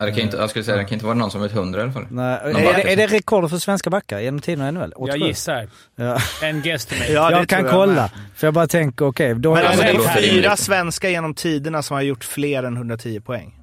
[0.00, 1.80] Ja, det kan inte, jag skulle säga det kan inte vara någon som är 100
[1.80, 2.06] i alla fall.
[2.10, 4.92] Nej, är, det, är det rekord för svenska backar genom tiderna i NHL?
[4.96, 5.18] Jag 87?
[5.26, 5.68] gissar.
[5.96, 6.18] Ja.
[6.42, 7.12] En guesstimate.
[7.12, 8.10] Ja, det jag kan tror kolla, med.
[8.34, 11.82] för jag bara tänker okej, då Men är alltså, det är fyra svenskar genom tiderna
[11.82, 13.59] som har gjort fler än 110 poäng.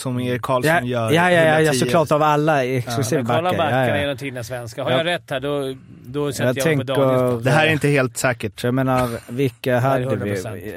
[0.00, 1.10] Som Erik Karlsson ja, gör.
[1.10, 1.78] ja, ja, ja, 110.
[1.78, 3.58] såklart av alla exklusive kolla backar.
[3.58, 4.00] backarna Ja, ja.
[4.00, 4.82] genom tiderna svenska.
[4.84, 4.96] Har Ja.
[4.96, 5.74] jag rätt här, då,
[6.06, 7.44] då Jag sätter jag, på tänker- Daniels.
[7.44, 8.64] Det här är inte helt säkert.
[8.64, 10.54] Jag menar, vilka hade 100%.
[10.54, 10.72] vi?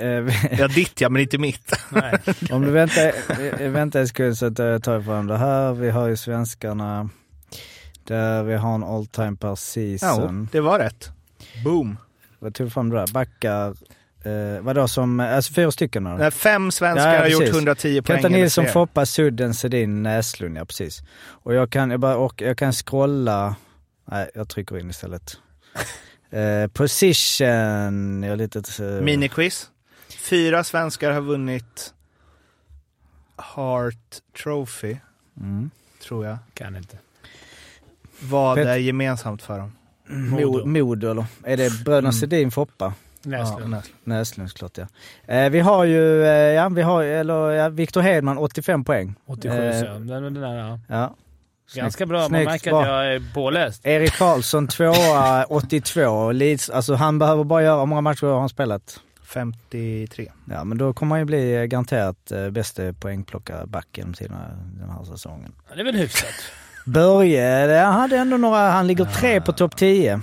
[0.51, 1.73] Eh, Ja, ditt ja, men inte mitt.
[1.89, 2.19] Nej.
[2.51, 3.11] Om du väntar,
[3.59, 5.73] eh, väntar en sekund så att jag tar fram det här.
[5.73, 7.09] Vi har ju svenskarna
[8.07, 10.49] där vi har en all time per Ja, season.
[10.51, 11.11] det var rätt.
[11.63, 11.97] Boom.
[12.39, 13.07] Vad tog du fram det där?
[13.13, 13.73] Backar,
[14.25, 16.09] eh, vadå som, alltså fyra stycken då?
[16.09, 17.55] Nej, Fem svenskar Ja, ja, har gjort precis.
[17.55, 18.65] 110 poäng eller Nilsson.
[18.67, 21.03] Foppa, Sudden, Sedin, Näslund, ja precis.
[21.25, 23.55] Och jag kan, jag bara, och jag kan scrolla,
[24.05, 25.37] nej jag trycker in istället.
[26.33, 28.83] Eh, position, jag är lite...
[28.83, 29.69] Uh, Miniquiz.
[30.09, 31.93] Fyra svenskar har vunnit
[33.35, 34.97] Hart Trophy,
[35.39, 35.71] mm.
[36.03, 36.37] tror jag.
[36.53, 36.97] Kan inte.
[38.19, 39.71] Vad Pet- är gemensamt för dem?
[40.07, 40.65] Modo.
[40.65, 41.25] Modo eller?
[41.43, 42.93] Är det bröderna Sedin, Foppa?
[43.25, 43.69] Näslund.
[43.69, 43.83] Näslund.
[44.03, 44.87] Näslund såklart ja.
[45.35, 49.15] Eh, vi har ju, eh, ja vi har, eller ja, Viktor Hedman 85 poäng.
[49.25, 49.85] 87 Eh, så.
[49.85, 50.79] Den, den där, ja.
[50.87, 51.15] Ja.
[51.75, 52.19] Ganska bra.
[52.19, 52.81] Man Snyggt, märker bra.
[52.81, 53.85] att jag är påläst.
[53.85, 56.31] Erik Karlsson tvåa 82.
[56.31, 58.99] Leeds, alltså han behöver bara göra, hur många matcher har han spelat?
[59.23, 60.31] 53.
[60.49, 64.49] Ja men då kommer han ju bli eh, garanterat eh, bästa poängplockare back genom tiderna
[64.79, 65.51] den här säsongen.
[65.75, 66.29] Det är väl hyfsat.
[66.85, 70.21] Börje, det- han hade ändå några, han ligger tre på topp 10.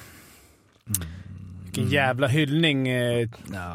[1.76, 2.88] Vilken jävla hyllning.
[2.88, 3.28] eh,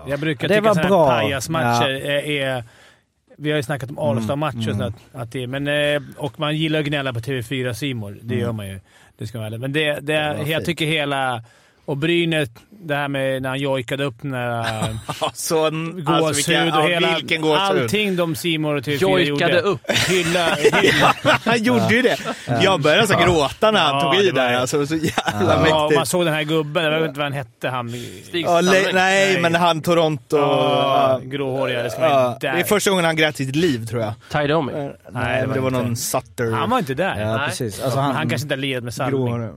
[0.08, 2.63] Jag brukar Det tycka här pajasmatcher är, är...
[3.38, 6.58] Vi har ju snackat om Alsta-matcher och sånt, att det är, men, eh, och man
[6.58, 8.17] gillar att gnälla på TV4 Simor.
[8.21, 8.79] Det gör man ju.
[9.17, 9.60] Det ska man.
[9.60, 10.65] Men det, det, var jag fint.
[10.65, 11.43] tycker hela...
[11.86, 14.63] Och Brynäs, det här med när han jojkade upp när
[15.34, 17.15] Så, gåshud alltså, vilken, och ja, hela...
[17.15, 17.62] vilken gåshud.
[17.62, 19.62] Allting de Simor och TV4 Jojkade gjorde.
[19.62, 19.91] upp.
[20.08, 21.15] Hylla, hylla.
[21.45, 22.17] Han gjorde ju det.
[22.63, 24.54] Jag började alltså gråta när han Ja, tog i var- där.
[24.54, 26.08] Alltså, det var så jävla Ja, man mäktigt.
[26.08, 27.69] såg den här gubben, jag vet inte vad han hette.
[27.69, 27.89] Han,
[28.28, 29.41] Stig Ja, nej, Nej.
[29.41, 30.38] men han Toronto.
[30.38, 31.84] ja, gråhåriga.
[31.84, 32.58] Det, Ja, det där.
[32.58, 34.13] är första gången han grät i sitt liv tror jag.
[34.32, 34.71] Ty Domi.
[35.12, 36.52] Nej, det var det var någon Sutter.
[36.52, 37.21] Han var inte där.
[37.21, 37.48] Ja Nej.
[37.50, 37.82] precis.
[37.84, 39.50] Alltså han, han, kanske inte har lirat med Salming.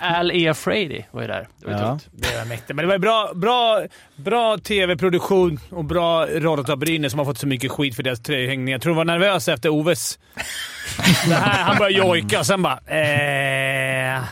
[0.00, 0.54] Al E.
[0.54, 1.48] Frady var ju där.
[1.60, 1.88] Det var ju Ja.
[1.88, 2.08] tungt.
[2.12, 2.68] Det var mäktigt.
[2.68, 3.82] Men det var bra, bra,
[4.16, 8.20] bra tv-produktion och bra rollat av Brynäs som har fått så mycket skit för deras
[8.20, 8.74] tröjhängningar.
[8.74, 10.18] Jag tror de var nervösa efter Oves...
[11.28, 12.78] det här, han började jojka och sen bara...
[12.78, 14.22] Eh.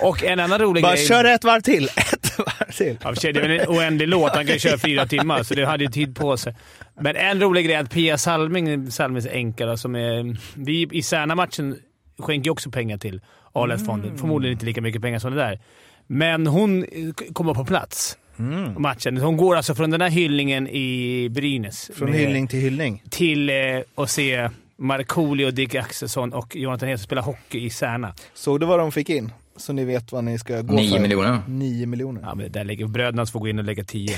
[0.00, 1.06] Och en annan rolig Bara grej...
[1.06, 1.84] kör ett varv till.
[1.96, 2.96] Ett varv till.
[3.02, 4.34] Ja, för sig, det är en oändlig låt.
[4.34, 6.56] Han kan ju köra fyra timmar, så det hade ju tid på sig.
[7.00, 10.36] Men en rolig grej är att Pia Salming, Salmings änka, som är...
[10.54, 11.76] Vi i Särna-matchen
[12.18, 13.20] skänker också pengar till
[13.52, 14.18] ALS-fonden.
[14.18, 15.60] Förmodligen inte lika mycket pengar som det där.
[16.06, 18.82] Men hon eh, kommer på plats Mm.
[18.82, 19.16] matchen.
[19.16, 21.90] Hon går alltså från den här hyllningen i Brynäs.
[21.94, 23.02] Från med- hyllning till hyllning.
[23.10, 23.54] Till eh,
[23.94, 28.14] att se Markoolio, Dick Axelsson och Jonathan Hedström spela hockey i Särna.
[28.34, 29.32] Såg du vad de fick in?
[29.56, 31.00] Så ni vet vad ni ska gå Nio för.
[31.00, 31.38] miljoner.
[31.48, 32.20] Nio miljoner.
[32.24, 34.16] Ja, men där lägger bröderna får gå in och lägga 10.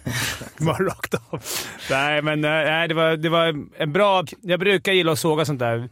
[0.58, 1.42] Bara rakt av.
[1.90, 4.24] Nej, men eh, nej, det, var, det var en bra...
[4.40, 5.88] Jag brukar gilla att såga sånt där.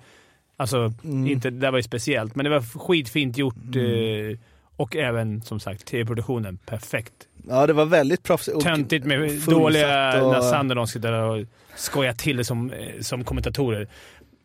[0.57, 1.27] Alltså, Mm.
[1.27, 3.77] inte, det där var ju speciellt, men det var skitfint gjort.
[3.77, 4.39] Eh,
[4.77, 6.59] och även, som sagt, tv-produktionen.
[6.67, 7.13] Perfekt.
[7.49, 8.61] Ja, det var väldigt proffsigt.
[8.61, 13.01] Töntigt med dåliga och- när Sander de sitter där och skojar till det som, eh,
[13.01, 13.89] som kommentatorer.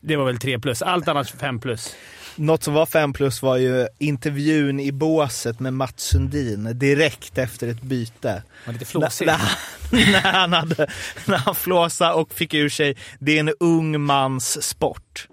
[0.01, 0.81] Det var väl 3 plus.
[0.81, 1.95] Allt annat 5 plus.
[2.35, 7.67] Något som var 5 plus var ju intervjun i båset med Mats Sundin direkt efter
[7.67, 8.43] ett byte.
[8.65, 9.27] Var lite När, flåsig.
[9.27, 10.87] när, när, han hade,
[11.25, 15.27] när han flåsade och fick ur sig “det är en ung mans sport”.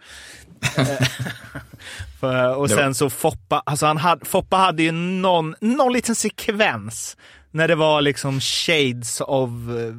[2.57, 7.17] Och sen så Foppa, alltså han hade, Foppa hade ju någon, någon liten sekvens
[7.51, 9.95] när det var liksom shades of eh,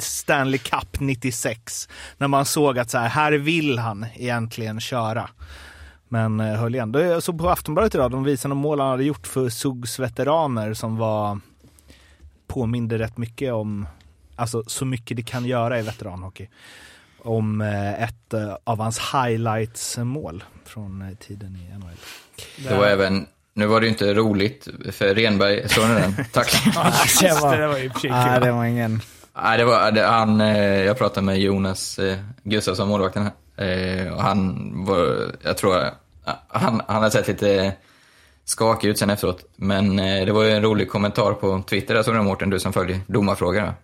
[0.00, 1.88] Stanley Cup 96.
[2.18, 5.28] När man såg att så här, här vill han egentligen köra.
[6.08, 6.94] Men eh, höll igen.
[6.94, 10.74] Jag såg på Aftonbladet idag, de visade de mål han hade gjort för Sugs veteraner
[10.74, 11.40] som var
[12.46, 13.86] påminde rätt mycket om,
[14.36, 16.48] alltså så mycket det kan göra i veteranhockey.
[17.24, 21.96] Om eh, ett eh, av hans highlights-mål från eh, tiden i NHL.
[22.68, 26.14] Det var även, nu var det ju inte roligt för Renberg, såg ni den?
[26.32, 26.64] Tack.
[27.20, 29.00] Det var- det, det var ju Nej, det var ingen...
[29.42, 30.38] Nej, det var, det, han,
[30.86, 32.00] jag pratade med Jonas
[32.42, 33.22] Gustafsson, målvakten
[33.58, 34.12] här.
[34.12, 35.84] Och han var, jag tror,
[36.48, 37.72] han, han har sett lite
[38.44, 39.44] skakig ut sen efteråt.
[39.56, 42.72] Men det var ju en rolig kommentar på Twitter, där såg du Mårten, du som
[42.72, 43.74] följer domarfrågor.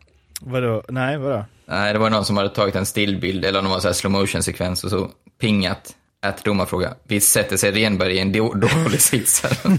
[0.41, 0.51] Va?
[0.53, 0.83] Vadå?
[0.89, 1.45] Nej, vadå?
[1.67, 4.43] Nej, det var någon som hade tagit en stillbild eller någon så här slow motion
[4.43, 6.95] sekvens och så pingat att domarfråga.
[7.05, 9.51] Vi sätter sig Renberg i en då- dålig sits här.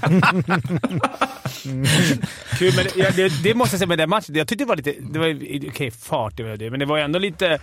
[2.57, 4.35] Kul, men det, det, det måste jag säga med den matchen.
[4.35, 4.95] Jag tyckte det var lite...
[4.99, 7.59] Det var okej, fart det var det, men det var ändå lite...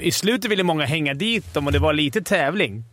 [0.00, 2.84] I slutet ville många hänga dit dem och det var lite tävling.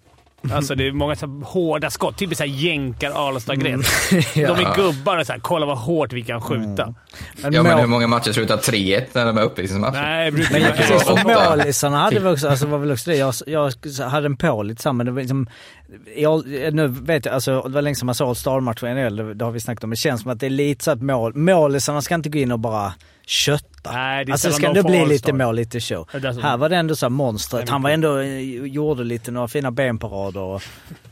[0.52, 2.18] Alltså det är många så här hårda skott.
[2.18, 3.84] Typ såhär jänkar Alstad-gren.
[4.36, 6.94] De är gubbar och såhär, kolla vad hårt vi kan skjuta.
[7.42, 10.02] Men Ja, men hur många matcher slutar 3-1 när de är uppvisningsmatcher?
[10.02, 13.72] Nej, Men precis, målisarna hade väl också, alltså var väl också det, jag, jag
[14.10, 15.48] hade en på lite samma, det var liksom,
[16.16, 19.34] jag, nu vet jag, alltså det var länge sedan man såg All-Star-match i NHL, det,
[19.34, 21.36] det har vi snackat om, det känns som att det är lite så att mål,
[21.36, 22.94] målisarna ska inte gå in och bara
[23.26, 23.92] kötta.
[23.92, 26.10] Nej, det Alltså det ska de ändå får bli lite mål, lite show.
[26.14, 26.42] Ja, det.
[26.42, 29.72] Här var det ändå så här monstret, han var ändå, eh, gjorde lite några fina
[29.72, 30.62] benparader och,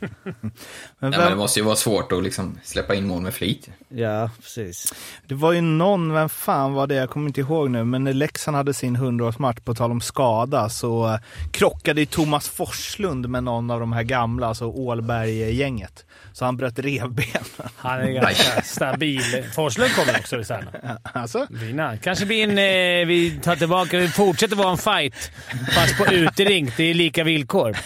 [0.98, 3.68] Men vem, men det måste ju vara svårt att liksom släppa in mål med flit.
[3.88, 4.94] ja precis.
[5.26, 8.12] Det var ju någon, vem fan var det, jag kommer inte ihåg nu, men när
[8.12, 11.18] Leksand hade sin 100-årsmatch, på tal om skada, så eh,
[11.50, 16.04] krockade ju Thomas Forslund med någon av de här gamla, alltså Ålberg-gänget.
[16.32, 17.44] Så han bröt revbenen.
[17.76, 19.44] Han är ganska stabil.
[19.54, 20.98] Forslund kommer också i Särna.
[21.02, 21.46] Alltså?
[21.50, 21.96] Vinna.
[21.96, 22.50] Kanske blir en...
[22.58, 23.98] Eh, vi tar tillbaka...
[23.98, 25.30] Vi fortsätter vara en fight.
[25.74, 26.76] Fast på uterink.
[26.76, 27.76] Det är lika villkor.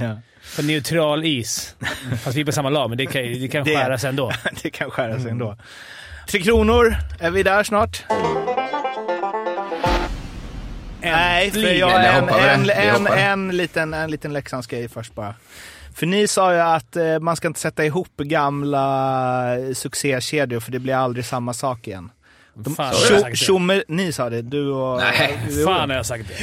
[0.00, 0.20] Ja.
[0.56, 1.74] På neutral is.
[2.24, 4.32] Fast vi är på samma lag, men det kan, det kan Det- skäras ändå.
[4.62, 5.56] Det kan skära sig ändå.
[6.28, 8.04] Tre kronor, är vi där snart?
[11.00, 13.16] Nej, för jag Eller en, en, en, hoppar.
[13.16, 15.34] en, liten, en liten Leksandsgrej först bara.
[15.98, 20.72] För ni sa ju att eh, man ska inte sätta ihop gamla eh, succékedjor för
[20.72, 22.10] det blir aldrig samma sak igen.
[22.54, 23.34] De, Fan, Tjo-?
[23.34, 24.98] Tjomme, ni sa det, du och...
[24.98, 26.34] Nej, du, Fan har jag sagt det.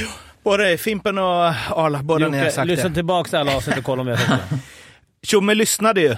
[0.43, 2.95] Både Fimpen och Arla, båda ni har sagt lyssna det.
[2.95, 4.59] tillbaka till alla avsnitt och kolla om jag har det.
[5.27, 6.15] Tjomme lyssnade ju.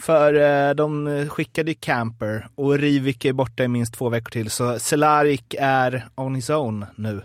[0.00, 0.34] För
[0.68, 4.50] eh, de skickade ju Camper och Rivik är borta i minst två veckor till.
[4.50, 7.22] Så Cehlárik är on his own nu.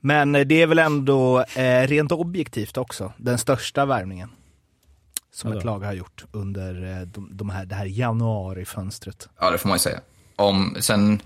[0.00, 4.30] Men eh, det är väl ändå eh, rent objektivt också den största värvningen.
[5.34, 5.58] Som Vadå?
[5.58, 9.28] ett lag har gjort under eh, de, de här, det här januarifönstret.
[9.38, 10.00] Ja, det får man ju säga.
[10.36, 11.20] Om, sen,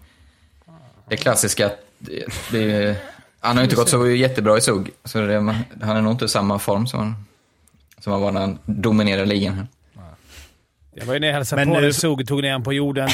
[1.09, 2.97] det klassiska, det, det,
[3.41, 5.35] han har ju inte gått så jättebra i SUG, så det,
[5.81, 7.15] han är nog inte i samma form som han,
[7.99, 9.69] som han var när han dominerade ligan.
[10.99, 13.09] Jag var ju nere och hälsade Men på nu- Zug tog ner han på jorden.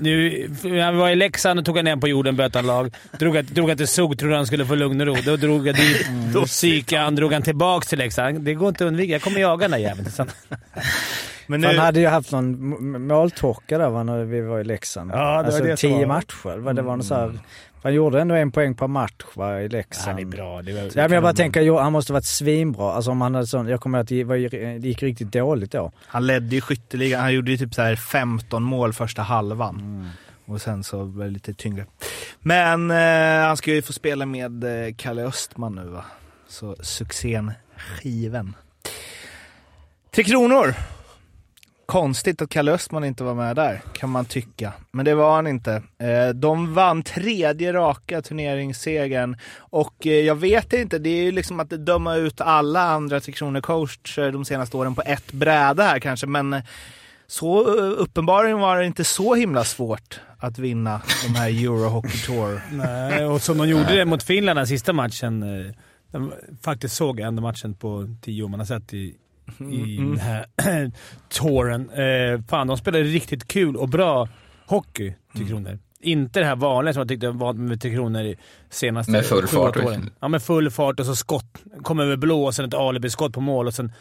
[0.00, 0.48] Nu,
[0.82, 2.94] han var i Leksand och tog ner han på jorden, böt han lag.
[3.18, 5.16] Drog han, drog han till Zug, trodde han skulle få lugn och ro.
[5.24, 6.06] Då drog jag dit.
[6.34, 8.40] Då psykade han, drog han tillbaka till Leksand.
[8.40, 9.12] Det går inte att undvika.
[9.12, 10.08] Jag kommer jaga den där jäveln
[11.48, 11.60] han...
[11.60, 15.10] Men Han nu, hade ju haft någon måltorka där va, när vi var i Leksand.
[15.10, 16.58] Ja, det var alltså det tio var- matcher.
[16.58, 16.72] Va?
[16.72, 17.38] Det var någon så här,
[17.82, 20.08] han gjorde ändå en poäng per match va, i Leksand.
[20.12, 20.62] Han är bra.
[20.62, 22.92] Det var, Ja, men jag bara tänker, han måste varit svinbra.
[22.92, 24.36] Alltså om han hade sån, jag kommer ihåg att det, var,
[24.78, 25.92] det gick riktigt dåligt då.
[26.06, 27.20] han ledde ju skytteligan.
[27.20, 30.10] Han gjorde ju typ så här 15 mål första halvan.
[30.46, 31.86] Och sen så var det lite tyngre.
[32.40, 36.04] Men eh, han ska ju få spela med eh, Kalle Östman nu va.
[36.48, 38.56] Så succén Skiven.
[40.14, 40.74] Tre Kronor.
[41.92, 44.72] Konstigt att Kalle Östman inte var med där, kan man tycka.
[44.90, 45.82] Men det var han inte.
[45.98, 51.60] Eh, de vann tredje raka turneringssegern och eh, jag vet inte, det är ju liksom
[51.60, 55.98] att döma ut alla andra Tre Kronor-coacher eh, de senaste åren på ett bräde här
[55.98, 56.62] kanske, men
[57.26, 62.62] så uppenbarligen var det inte så himla svårt att vinna de här Euro Hockey Tour.
[62.72, 65.44] Nej, och som de gjorde det mot Finland den sista matchen.
[66.12, 66.32] De
[66.62, 69.14] faktiskt såg enda matchen på tio år man har sett i,
[69.72, 70.46] i den här
[71.28, 71.90] touren.
[71.90, 74.28] Eh, fan, de spelade riktigt kul och bra
[74.66, 75.78] hockey, Tre Kronor.
[76.00, 78.36] Inte det här vanliga som jag tyckte var med Tre Kronor i
[78.70, 80.10] senaste Med full fart, åren.
[80.20, 81.58] Ja, med full fart och så skott.
[81.82, 83.92] Kom över blå och sen ett alibi-skott på mål och sen...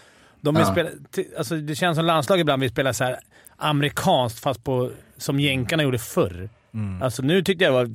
[0.42, 0.72] De vill Ja.
[0.72, 0.90] spela,
[1.38, 3.20] alltså det känns som landslag ibland vill spela så här
[3.58, 6.50] amerikanskt fast på, som jänkarna gjorde förr.
[7.02, 7.90] Alltså nu tyckte jag var...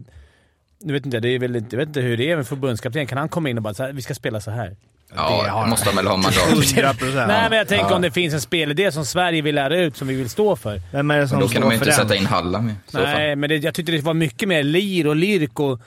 [0.85, 3.07] Nu vet inte, det är väl, inte- jag vet inte hur det är med förbundskapten.
[3.07, 4.77] Kan han komma in och bara så här, vi ska spela så här?
[5.15, 6.49] Ja, det måste han väl ha mandat.
[6.49, 7.15] 100 procent.
[7.29, 7.95] Nej, men jag tänker Ja.
[7.97, 10.81] om det finns en spelidé som Sverige vill lära ut, som vi vill stå för.
[10.93, 11.95] Vem är det som Men då kan de inte den?
[11.95, 13.07] sätta in Hallam i så fall.
[13.07, 15.81] Nej, men det, jag tyckte det var mycket mer lir och lirk och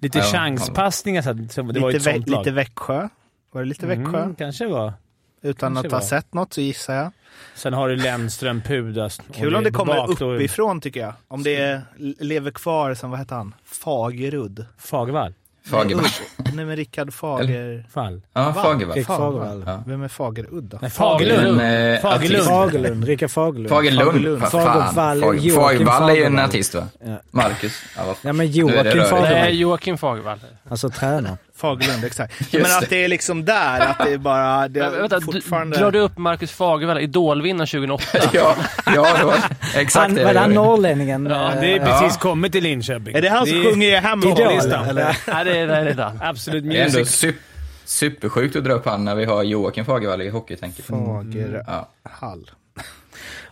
[0.00, 1.22] lite Ja, chanspassningar.
[1.22, 2.38] Så det var Lite, ett Vä- sånt lag.
[2.40, 3.08] lite Växjö.
[3.52, 4.22] Var det lite Växjö?
[4.22, 4.92] Mm, kanske var.
[5.42, 6.06] Utan kanske att ha var.
[6.06, 7.12] sett något så gissar jag.
[7.54, 9.20] Sen har du Lennström, Pudas.
[9.34, 11.12] Kul om det kommer uppifrån tycker jag.
[11.28, 11.80] Om det är,
[12.24, 13.54] lever kvar som, vad heter han?
[13.64, 14.66] Fagerudd.
[14.78, 15.34] Fagervall.
[15.70, 16.04] Fagervall.
[16.36, 17.86] Nej, Nej men Rickard Fager...
[17.90, 18.22] Fall.
[18.32, 19.04] Ja, Fagervall.
[19.04, 19.64] Fagervall.
[19.66, 19.82] Ja.
[19.86, 20.78] Vem är Fagerud då?
[20.80, 21.60] Nej, Fagerlund.
[21.60, 23.04] Eh, Fagerlund.
[23.04, 23.68] Rickard Fagerlund.
[23.68, 24.42] Fagerlund.
[24.42, 26.88] Fagervall, Fagervall är ju en artist va?
[27.04, 27.20] Ja.
[27.30, 27.82] Marcus.
[27.96, 28.14] Ja.
[28.22, 29.54] Ja men Joakim Fagervall.
[29.54, 30.38] Joakim Fagervall.
[30.68, 31.36] Alltså tränare.
[31.58, 32.52] Fagerlund, exakt.
[32.52, 33.04] Men att det.
[33.04, 34.68] är liksom där, att det är bara...
[34.68, 35.76] Det Men, är vänta, fortfarande...
[35.76, 38.04] du, drar du upp Marcus Fagervall, idolvinnaren 2008?
[38.32, 38.56] Ja,
[38.86, 39.34] ja det var
[39.74, 40.24] exakt Han, det.
[40.24, 41.26] var det han norrlänningen?
[41.26, 43.16] Ja, det är precis kommit till Linköping.
[43.16, 43.94] Är det han som sjunger i
[44.88, 45.16] eller?
[45.26, 45.92] Nej, det är det.
[45.94, 46.12] Där.
[46.22, 47.24] Absolut Det är ändå Music.
[47.24, 47.34] sup-
[47.84, 50.84] supersjukt att dra upp han när vi har Joakim Fagervall i hockeytänket.
[50.84, 51.62] Fagerhall.
[51.66, 52.82] Ja.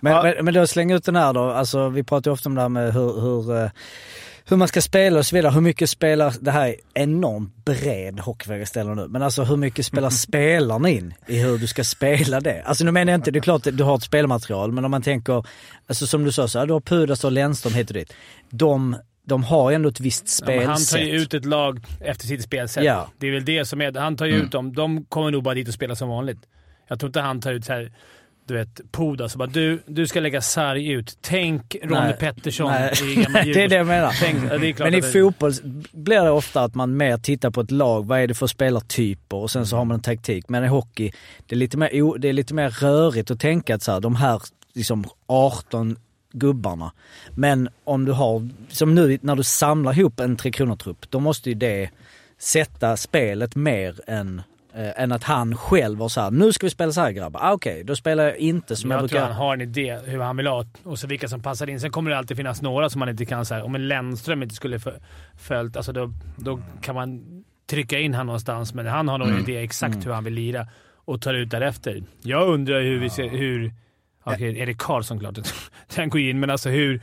[0.01, 0.23] Men, Ja.
[0.23, 1.51] men, men då släng ut den här då.
[1.51, 3.71] Alltså, vi pratar ju ofta om det här med hur, hur, eh,
[4.49, 5.53] hur man ska spela och så vidare.
[5.53, 10.11] Hur mycket spelar, det här är enormt bred hockeyfrågeställare nu, men alltså hur mycket spelar
[10.27, 12.63] spelarna in i hur du ska spela det?
[12.63, 14.91] Alltså nu menar jag inte, det är klart att du har ett spelmaterial, men om
[14.91, 15.47] man tänker,
[15.87, 18.13] alltså som du sa, så här, du har Pudas och Lennström hit och dit.
[18.51, 21.01] De, de har ju ändå ett visst Ja, men han tar spelsätt.
[21.09, 22.85] ju ut ett lag efter sitt spelsätt.
[22.85, 23.09] Ja.
[23.19, 23.93] Det är väl det som är...
[23.93, 24.73] Han tar ju ut dem.
[24.75, 26.39] De kommer nog bara dit och spela som vanligt.
[26.89, 27.93] Jag tror inte han tar ut så här,
[28.47, 31.19] du vet, Pudas och bara du, du ska lägga sarg ut.
[31.21, 32.13] Tänk Ronny.
[32.13, 32.93] Pettersson Nej.
[33.13, 34.13] i gamla det är det jag menar.
[34.21, 34.39] Tänk,
[34.79, 35.53] ja, Men i det- fotboll
[35.93, 39.37] blir det ofta att man mer tittar på ett lag, vad är det för spelartyper
[39.37, 40.49] och sen så har man en taktik.
[40.49, 41.13] Men i hockey,
[41.47, 44.17] det är lite mer, det är lite mer rörigt att tänka att så här, de
[44.17, 44.43] här
[44.75, 45.97] liksom 18
[46.33, 46.93] gubbarna.
[47.31, 51.49] Men om du har, som nu när du samlar ihop en Tre Kronor-trupp, då måste
[51.49, 51.91] ju det
[52.39, 54.43] sätta spelet mer än,
[54.77, 57.41] eh, än att han själv var så här, nu ska vi spela så här grabbar.
[57.43, 59.33] Ah, Okej, då spelar jag inte som Men jag, jag tror brukar.
[59.35, 61.81] han har en idé hur han vill ha och så vilka som passar in.
[61.81, 63.47] Sen kommer det alltid finnas några som man inte kan...
[63.47, 64.81] Så här, om en Lennström inte skulle
[65.39, 67.23] följt, alltså då, då kan man
[67.71, 68.75] trycka in han någonstans.
[68.75, 72.03] Men han har nog en idé exakt hur han vill lira och tar ut därefter.
[72.23, 73.29] Jag undrar hur vi ser...
[73.29, 73.73] Hur,
[74.25, 75.39] okej, Erik Karlsson klart,
[75.95, 77.01] den går in, men alltså hur...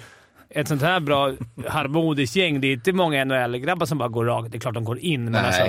[0.55, 1.34] Ett sånt här bra
[1.67, 4.51] harmoniskt gäng, det är inte många NHL-grabbar som bara går rakt.
[4.51, 5.63] Det är klart de går in, men alltså...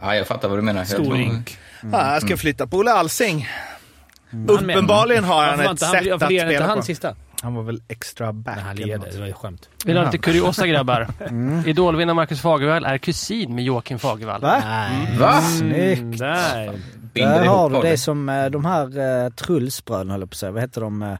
[0.00, 0.08] Nej.
[0.10, 0.80] Ja, jag fattar vad du menar.
[0.80, 1.58] Jag Stor tror- rink.
[1.92, 3.48] Ja, jag ska flytta på Olle Alsing.
[4.30, 4.50] Med.
[4.50, 6.82] Uppenbarligen har han ett inte han, sätt att lirade inte spela han på.
[6.84, 7.14] sista?
[7.42, 9.12] Han var väl extra back Nej, han något.
[9.12, 9.68] Det var ju skämt.
[9.84, 11.08] Vill du ha lite kuriosa grabbar?
[11.66, 14.40] Idolvinnaren Marcus Fagervall är kusin med Joakim Fagervall.
[14.40, 14.62] Va?
[15.18, 15.40] Va?
[15.42, 15.98] Snyggt.
[16.00, 16.72] Mm, där.
[17.14, 20.34] Binder Där ihop har du det som eh, de här eh, Trullsbröderna höll på att
[20.36, 20.52] säga.
[20.52, 21.02] Vad heter de?
[21.02, 21.14] eh,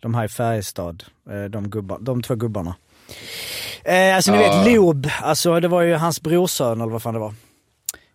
[0.00, 1.04] De här i Färjestad.
[1.50, 2.74] De, gubbar, de två gubbarna.
[3.84, 7.20] Eh, alltså ni vet Lob, alltså det var ju hans brorson eller vad fan det
[7.20, 7.34] var.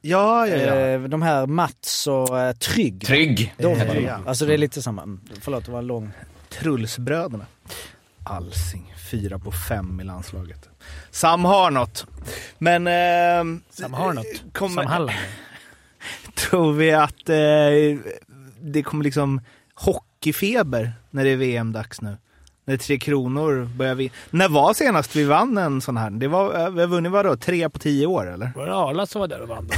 [0.06, 0.76] Ja, ja, ja.
[0.76, 3.06] Eh, de här Mats och eh, Trygg.
[3.06, 3.54] Trygg.
[3.58, 4.20] De, Eh, ja.
[4.26, 5.04] Alltså det är lite samma.
[5.04, 6.12] Mm, Förlåt, det var en lång.
[6.50, 7.46] Trullsbröderna.
[8.24, 10.70] Alsing, fyra på fem i landslaget.
[11.12, 12.06] Sam har något.
[12.58, 12.88] Men...
[12.88, 14.54] Eh, Sam har något.
[14.54, 15.18] Kommer, Sam Halland.
[16.36, 18.14] Tror vi att eh,
[18.62, 19.42] det kommer liksom
[19.74, 22.18] hockeyfeber när det är VM-dags nu?
[22.66, 24.14] När Tre Kronor börjar vinna.
[24.30, 26.10] När var senast vi vann en sån här?
[26.10, 27.36] Det var, eh, vi har vunnit vadå?
[27.36, 28.52] Tre på tio år eller?
[28.56, 29.76] Var det Arla som var där och vann då?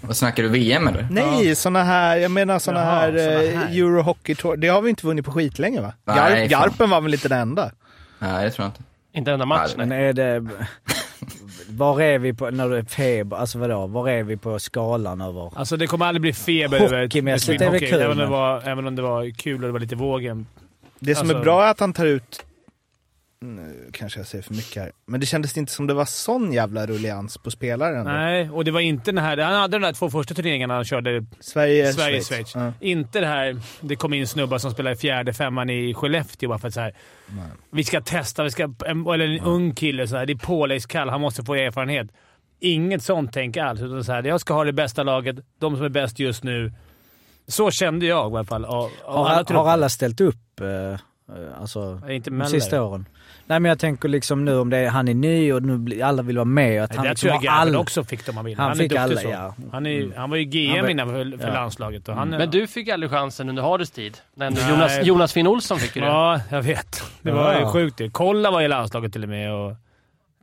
[0.00, 1.08] Vad snackar du, VM eller?
[1.10, 3.78] Nej, såna här, jag menar såna Jaha, här, såna eh, här.
[3.78, 4.56] Euro Hockey Tour.
[4.56, 5.92] Det har vi inte vunnit på skitlänge va?
[6.04, 6.48] Nej, Garp, fan.
[6.48, 7.70] Garpen var väl inte den enda?
[8.18, 8.82] Nej, det tror jag inte.
[9.12, 9.86] Inte en enda match, Nej.
[9.86, 10.48] Men är det...
[11.68, 15.20] Var är vi på, när det är feber, alltså vadå, var är vi på skalan
[15.20, 15.58] över?
[15.58, 18.10] Alltså det kommer aldrig bli feber över Hockeymässigt över är det Sweden kul, Hockey, även,
[18.10, 20.46] om det var, även om det var kul och det var lite vågen.
[20.98, 22.46] Det som Alltså- är bra är att han tar ut
[23.40, 26.52] nu kanske jag säger för mycket här, men det kändes inte som det var sån
[26.52, 28.04] jävla rullians på spelaren.
[28.04, 29.36] Nej, och det var inte den här...
[29.36, 32.28] Han hade de där två första turneringarna han körde Sverige, Sverige, Schweiz.
[32.28, 32.54] Schweiz.
[32.54, 32.72] Ja.
[32.80, 36.58] Inte det här, det kom in snubbar som spelar i fjärde femman i Skellefteå bara
[36.58, 36.94] för att så här,
[37.70, 41.20] vi ska testa, vi ska, eller en ung kille, så här, det är påläggskall, han
[41.20, 42.08] måste få erfarenhet.
[42.60, 43.80] Inget sånt tänk alls.
[43.80, 46.72] Utan så här, jag ska ha det bästa laget, de som är bäst just nu.
[47.48, 48.64] Så kände jag i alla fall.
[48.64, 50.96] Av, av Har, alla har alla ställt upp eh, eh,
[51.60, 53.06] alltså, inte de sista åren?
[53.48, 56.04] Nej men jag tänker liksom nu om det är, han är ny och nu blir,
[56.04, 56.82] alla vill vara med.
[56.84, 58.56] Att Nej, han där liksom tror jag alla- också fick dem han ville.
[58.62, 59.28] Han Han, är fick duktig alla, så.
[59.28, 59.54] ja.
[59.72, 61.52] Han, är, han var ju GM var- innan för, för ja.
[61.54, 62.08] landslaget.
[62.08, 64.18] Och han, Men du fick aldrig chansen under Hardys tid.
[64.70, 66.08] Jonas, Jonas Finn Olsson fick ju det.
[66.08, 67.02] Ja, jag vet.
[67.22, 67.60] Det var Ja.
[67.60, 68.10] ju sjukt det.
[68.10, 69.52] Kolla var i landslaget till och med.
[69.54, 69.72] Och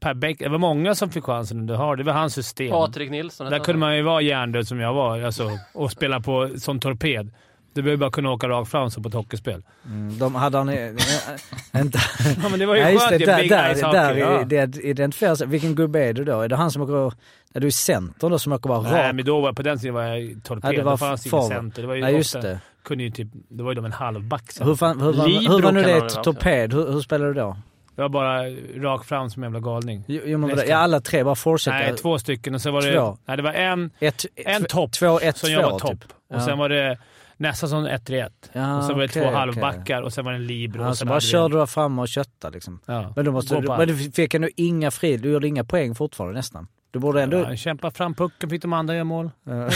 [0.03, 1.97] per Bäck, det var många som fick chansen under Hard.
[1.97, 2.69] Det var hans system.
[2.69, 3.49] Patrik Nilsson.
[3.51, 7.31] Där kunde man ju vara hjärndöd som jag var alltså, och spela på som torped.
[7.73, 9.63] Du behöver bara kunna åka rakt fram som på ett hockeyspel.
[9.85, 10.69] Mm, de hade han...
[11.75, 11.99] inte,
[12.43, 13.25] Ja, men det var ju Ja, just skönt det, ju.
[13.25, 14.19] där, Big där, Hockey.
[14.19, 14.65] Ja.
[14.65, 15.41] det identifieras.
[15.41, 16.41] Vilken gubbe är du då?
[16.41, 17.13] Är det han som åker...
[17.53, 19.15] Är du i centern då som åker bara Nej, rakt?
[19.15, 20.73] men då var, på den tiden var jag torped.
[20.73, 21.81] Ja, det var Då fanns inte center.
[21.81, 22.59] Det var ju Nej just ofta, det.
[22.83, 24.43] Kunde ju typ, det var ju de en halvback.
[24.61, 26.73] Hur, fan, hur, Libero hur var nu det torped?
[26.73, 27.57] Hur, hur spelar du då?
[27.95, 28.43] Det var bara
[28.89, 30.03] rakt fram som en jävla galning.
[30.07, 30.53] Jo, jo, men vadå?
[30.55, 30.69] Resten.
[30.69, 31.77] ja, alla tre bara fortsätter?
[31.79, 32.93] Nej, två stycken och så var det...
[32.93, 33.17] Två.
[33.25, 35.91] Nej, det var en, Ett, en topp Två, ett, som två, jag var topp.
[35.91, 36.03] Typ.
[36.29, 36.45] Och Ja.
[36.45, 36.97] sen var det
[37.37, 40.31] nästan som 1 1 Ja, Och sen var det okej, två halvbackar och sen var
[40.31, 40.83] det en libero.
[40.83, 42.79] Alltså sen bara körde du framme och köttade liksom.
[42.85, 43.13] Ja.
[43.15, 46.35] Men, då måste du, men du fick ändå inga fri, du gjorde inga poäng fortfarande
[46.37, 46.67] nästan.
[46.91, 47.37] Du borde ändå...
[47.37, 49.31] Ja, han kämpade fram pucken, fick de andra göra mål.
[49.43, 49.69] Ja.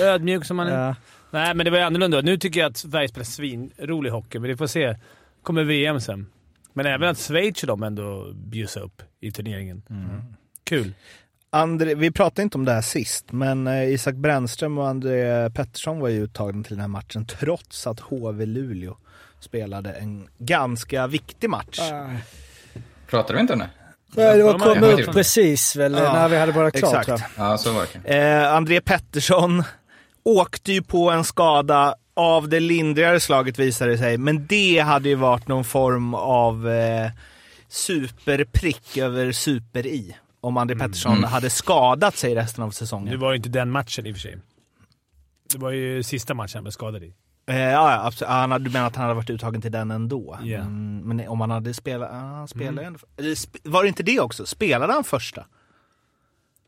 [0.00, 0.86] Ödmjuk som man är.
[0.86, 0.94] Ja.
[1.30, 2.20] Nej, men det var annorlunda.
[2.20, 4.96] Nu tycker jag att Sverige spelar svinrolig hockey, men vi får se.
[5.42, 6.26] kommer VM sen.
[6.72, 9.82] Men även att Schweiz de ändå bjussar upp i turneringen.
[10.64, 10.94] Kul.
[11.50, 16.00] André, vi pratade inte om det här sist, men eh, Isak Brännström och André Pettersson
[16.00, 18.96] var ju uttagna till den här matchen trots att HV Luleå
[19.40, 21.80] spelade en ganska viktig match.
[23.06, 23.70] Pratar du inte om det?
[24.14, 27.24] Nej, det var kom ut precis väl Ja, när vi hade bara klart exakt.
[27.36, 28.18] Ja, så var det.
[28.18, 29.62] Eh, André Pettersson
[30.24, 35.08] åkte ju på en skada av det lindrigare slaget visade det sig, men det hade
[35.08, 37.10] ju varit någon form av eh,
[37.68, 40.16] superprick över super-i.
[40.40, 41.24] Om André Pettersson Mm.
[41.30, 43.10] hade skadat sig resten av säsongen.
[43.10, 44.38] Det var ju inte den matchen i och för sig.
[45.52, 47.14] Det var ju sista matchen han blev skadad i.
[47.46, 48.30] Eh, ja, absolut.
[48.30, 50.38] Ah, han hade, du menar att han hade varit uttagen till den ändå?
[50.42, 50.58] Ja.
[50.58, 52.10] Mm, men om han hade spelat...
[52.10, 54.46] Ah, han spelade sp- Var det inte det också?
[54.46, 55.46] Spelade han första?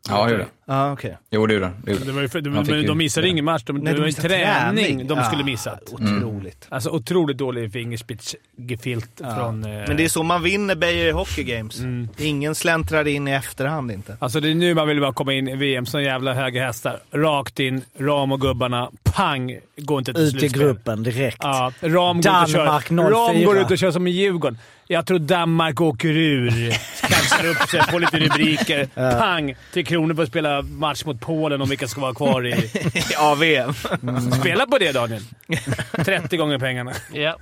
[0.08, 1.18] Ja, det gjorde Ja, ah, okej.
[1.30, 1.74] Jo, det gjorde han.
[1.84, 2.14] Det gjorde Det han.
[2.14, 3.62] var ju, för- de, Han fick de, ju- de missade ingen match.
[3.66, 5.82] De, Nej, det de var ju missade träning de Ah, skulle missat.
[5.92, 6.66] Otroligt.
[6.68, 9.64] Alltså otroligt dålig fingerspitzgefilt från...
[9.64, 11.78] Eh, Men det är så man vinner Beijer Hockey Games.
[11.78, 12.08] Mm.
[12.18, 14.16] Ingen släntrar in i efterhand inte.
[14.20, 16.98] Alltså det är nu man vill bara komma in i VM som jävla höga hästar.
[17.12, 18.90] Rakt in, Ram och gubbarna.
[19.02, 19.58] Pang!
[19.76, 20.62] Går inte till Ut i slutspel.
[20.62, 21.38] gruppen direkt.
[21.40, 22.94] Ja, Ram går, ut och Danmark kör.
[22.96, 23.10] 04.
[23.10, 24.58] Ram går ut och kör som i Djurgården.
[24.86, 26.50] Jag tror Danmark åker ur.
[27.00, 28.86] Kaxar upp sig, får lite rubriker.
[29.18, 29.54] Pang!
[29.72, 32.70] Tre kronor för att spela match mot Polen om vilka ska vara kvar i...
[33.12, 33.72] Ja, VM.
[34.40, 35.22] Spela på det Daniel.
[36.04, 36.92] 30 gånger pengarna.
[37.12, 37.36] Ja.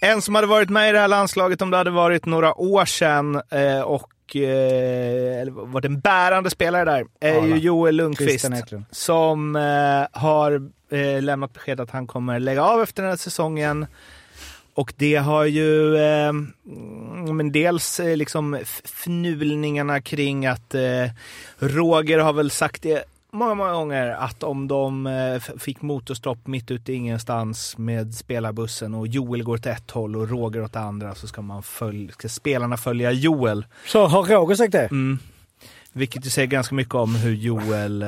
[0.00, 2.84] En som hade varit med i det här landslaget om det hade varit några år
[2.84, 7.56] sedan eh, och eh, eller varit en bärande spelare där är ju.
[7.56, 8.50] Joel Lundqvist.
[8.90, 10.70] Som eh, har
[11.20, 13.86] lämnat besked att han kommer lägga av efter den här säsongen.
[14.78, 16.32] Och det har ju eh,
[17.32, 18.54] men dels eh, liksom
[18.84, 21.10] fnulningarna kring att eh,
[21.58, 26.70] Roger har väl sagt det många, många gånger att om de eh, fick motorstopp mitt
[26.70, 30.80] ute i ingenstans med spelarbussen och Joel går åt ett håll och Roger åt det
[30.80, 33.66] andra så ska, man följ- ska spelarna följa Joel.
[33.86, 34.86] Så har Roger sagt det?
[34.90, 35.18] Mm.
[35.92, 38.04] Vilket ju säger ganska mycket om hur Joel...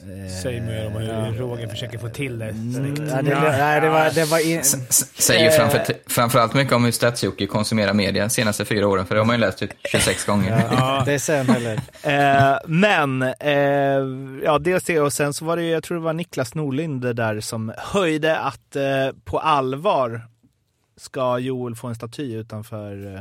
[0.00, 2.52] Eh, Säg mer om hur Roger försöker få till det.
[2.52, 2.98] Snyggt.
[3.10, 4.10] Ja, det, nej, det var...
[4.14, 8.30] Det var in, S- s- Säger framför, framförallt mycket om hur Stats-Jocke konsumerar media de
[8.30, 10.68] senaste fyra åren, för det har man ju läst typ 26 gånger.
[10.70, 11.80] ja, det hel del.
[12.02, 16.04] Eh, men, eh, ja dels det och sen så var det ju, jag tror det
[16.04, 18.84] var Niklas Norlind där som höjde att eh,
[19.24, 20.22] på allvar
[20.96, 23.20] ska Joel få en staty utanför eh,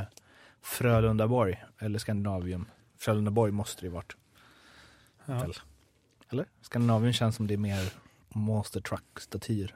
[0.63, 2.65] Frölundaborg, eller Skandinavium.
[2.99, 4.13] Frölundaborg måste det ju varit.
[5.25, 5.45] Ja.
[6.31, 6.45] Eller?
[6.61, 7.89] Skandinavium känns som det är mer
[8.29, 9.75] monster truck-statyer.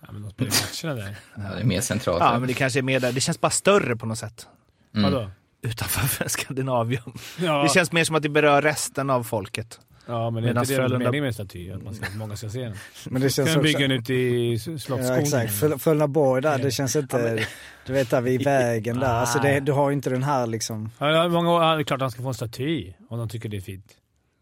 [0.00, 0.50] Ja, men de spelar
[0.90, 1.16] matcherna där.
[1.48, 2.20] Ja, det är mer centralt.
[2.20, 3.12] Ja, men det kanske är mer där.
[3.12, 4.46] Det känns bara större på något sätt.
[4.94, 5.12] Mm.
[5.12, 5.30] Vadå?
[5.62, 7.12] Utanför Skandinavium.
[7.40, 7.62] Ja.
[7.62, 9.80] Det känns mer som att det berör resten av folket.
[10.06, 11.70] ja, men det är Medan inte det Frölunda- meningen med en staty.
[11.70, 12.74] Att man ska, många ska se den.
[13.10, 13.62] Men det känns Kan också...
[13.62, 15.06] bygga den ute i Slottsskogen.
[15.06, 15.52] Ja, exakt.
[15.54, 17.46] Föl- Fölnaborg där, det känns inte...
[17.86, 19.06] Du vet där vid vägen där.
[19.08, 20.90] Alltså det, du har inte den här liksom...
[20.98, 23.48] Ja, många år, ja, det är klart han ska få en staty om de tycker
[23.48, 23.96] det är fint.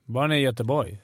[0.04, 0.98] Bara han är i Göteborg.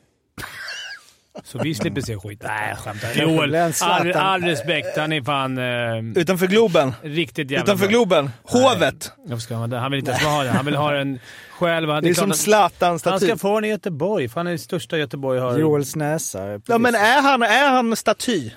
[1.45, 2.43] Så vi slipper se skit.
[2.45, 3.15] Nej, jag skämtar.
[3.23, 4.13] Joel, all, Zlatan.
[4.17, 4.97] all respekt.
[4.97, 6.95] Han är fan eh, Utanför Globen.
[7.03, 7.93] riktigt jävla Utanför bra.
[7.93, 8.31] Globen.
[8.43, 9.13] Hovet.
[9.27, 9.73] Varför ska han?
[9.73, 10.57] Han vill inte ens ha den.
[10.57, 11.19] Han vill ha den
[11.51, 11.91] själv.
[11.91, 13.11] Han, Det är som Zlatan-staty.
[13.11, 15.59] Han ska få den i Göteborg, för han är det största Göteborg har.
[15.59, 16.61] Joels näsa.
[16.67, 18.51] Ja men är han, är han staty?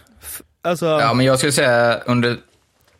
[0.61, 2.37] Alltså, Ja, men jag skulle säga under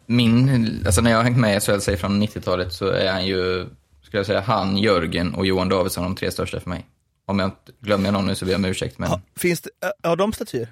[0.06, 3.66] min, alltså när jag har hängt med i SHL, från 90-talet, så är han ju,
[4.04, 6.86] skulle jag säga, han, Jörgen och Johan Davidsson de tre största för mig.
[7.30, 9.10] Om jag inte glömmer någon nu så ber jag om ursäkt, men...
[9.10, 9.70] ha, finns det,
[10.04, 10.68] har de statyer?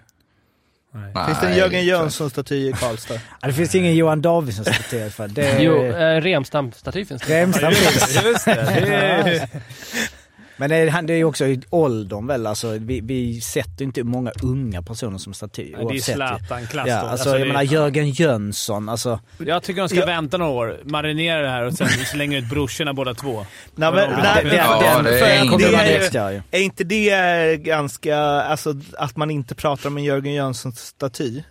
[0.93, 3.13] nej, Finns det en Jörgen Jönsson-staty i Karlstad?
[3.41, 5.27] Ja, det finns ingen Johan Davidsson staty för.
[5.27, 5.59] Det är...
[5.61, 7.41] Jo, eh, Remstam-staty finns det.
[7.41, 8.23] Remstam finns.
[8.23, 9.49] Just det.
[10.57, 13.83] Men det är, han- det är ju också i åldern väl, alltså, vi, vi sätter
[13.85, 15.75] inte många unga personer som staty.
[15.89, 15.99] det är.
[15.99, 19.19] Zlatan-klass Ja, alltså, det jag menar Jörgen Jönsson, alltså.
[19.37, 20.05] Jag tycker de ska Ja.
[20.05, 23.45] vänta några år, marinera det här och sen slänga ut brorsorna båda två.
[23.75, 26.83] Nej, men, Ja, nej, det- det, ja, den, det är för det är, är inte
[26.83, 31.43] det ganska, alltså att man inte pratar om en Jörgen Jönsson-staty?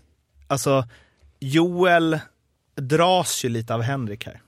[0.47, 0.85] Alltså,
[1.41, 2.19] Joel
[2.81, 4.41] dras ju lite av Henrik här.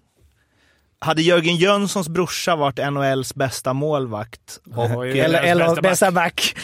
[1.01, 5.07] Hade Jörgen Jönssons brorsa varit NHLs bästa målvakt och...
[5.07, 6.57] Eller, eller bästa bästa back.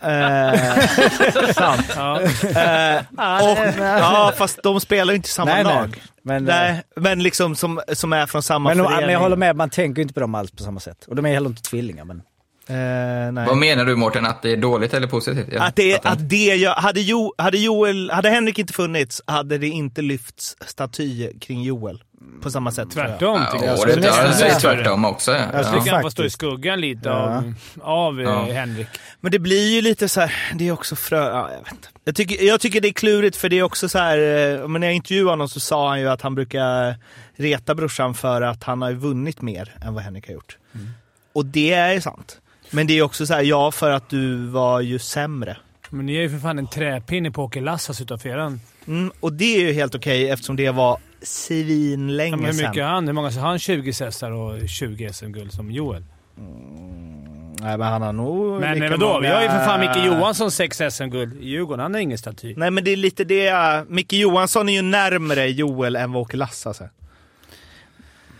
[0.00, 1.92] Eh, sant.
[1.96, 2.20] Ja.
[2.20, 2.96] Eh,
[3.42, 5.74] och, ja, fast de spelar ju inte samma Nej, nej.
[5.74, 6.02] lag.
[6.22, 9.00] Men, Nej, men liksom som, som är från samma men, förening.
[9.00, 11.04] men jag håller med, man tänker ju inte på dem alls på samma sätt.
[11.08, 12.04] Och de är heller inte tvillingar.
[12.04, 12.22] Men...
[12.68, 13.46] Eh, nej.
[13.46, 15.46] Vad menar du Mårten, att det är dåligt eller positivt?
[15.52, 19.22] Ja, Att det, han- att det gör, hade, jo, hade Joel, hade Henrik inte funnits
[19.26, 22.02] hade det inte lyfts staty kring Joel
[22.42, 22.88] på samma sätt.
[22.94, 23.06] jag.
[23.08, 24.00] Tvärtom Ja, tycker jag.
[24.00, 25.32] det, jag säger tvärtom också.
[25.32, 25.38] Ja.
[25.38, 27.14] Jag Jag skulle tycker han får stå i skuggan lite Ja.
[27.36, 28.52] av, av eh, Ja.
[28.52, 28.86] Henrik.
[29.20, 31.18] Men det blir ju lite så här, det är också frö...
[31.30, 31.88] Ja, jag, vet inte.
[32.04, 34.80] Jag, tycker, jag tycker det är klurigt för det är också så här, eh, men
[34.80, 36.94] när jag intervjuade honom så sa han ju att han brukar
[37.36, 40.58] reta brorsan för att han har vunnit mer än vad Henrik har gjort.
[41.32, 42.40] Och det är ju sant.
[42.70, 45.56] Men det är också så här, ja för att du var ju sämre.
[45.90, 48.60] Men ni är ju för fan en träpinne på Åke Lassas utanför eran.
[48.86, 52.74] Mm, och det är ju helt okej eftersom det var svinlänge Ja, men hur mycket
[52.74, 52.84] sedan.
[52.88, 53.06] han?
[53.06, 53.58] Hur många har han?
[53.58, 56.04] 20 Cesar och 20 SM-guld som Joel.
[57.60, 59.06] Nej men han har nog Men vadå?
[59.06, 61.80] många- Vi har ju för fan Micke Johansson 6 SM-guld i Djurgården.
[61.82, 62.54] Han har ingen staty.
[62.56, 66.36] Nej men det är lite det, Micke Johansson är ju närmre Joel än vad Åke
[66.36, 66.84] Lasse alltså.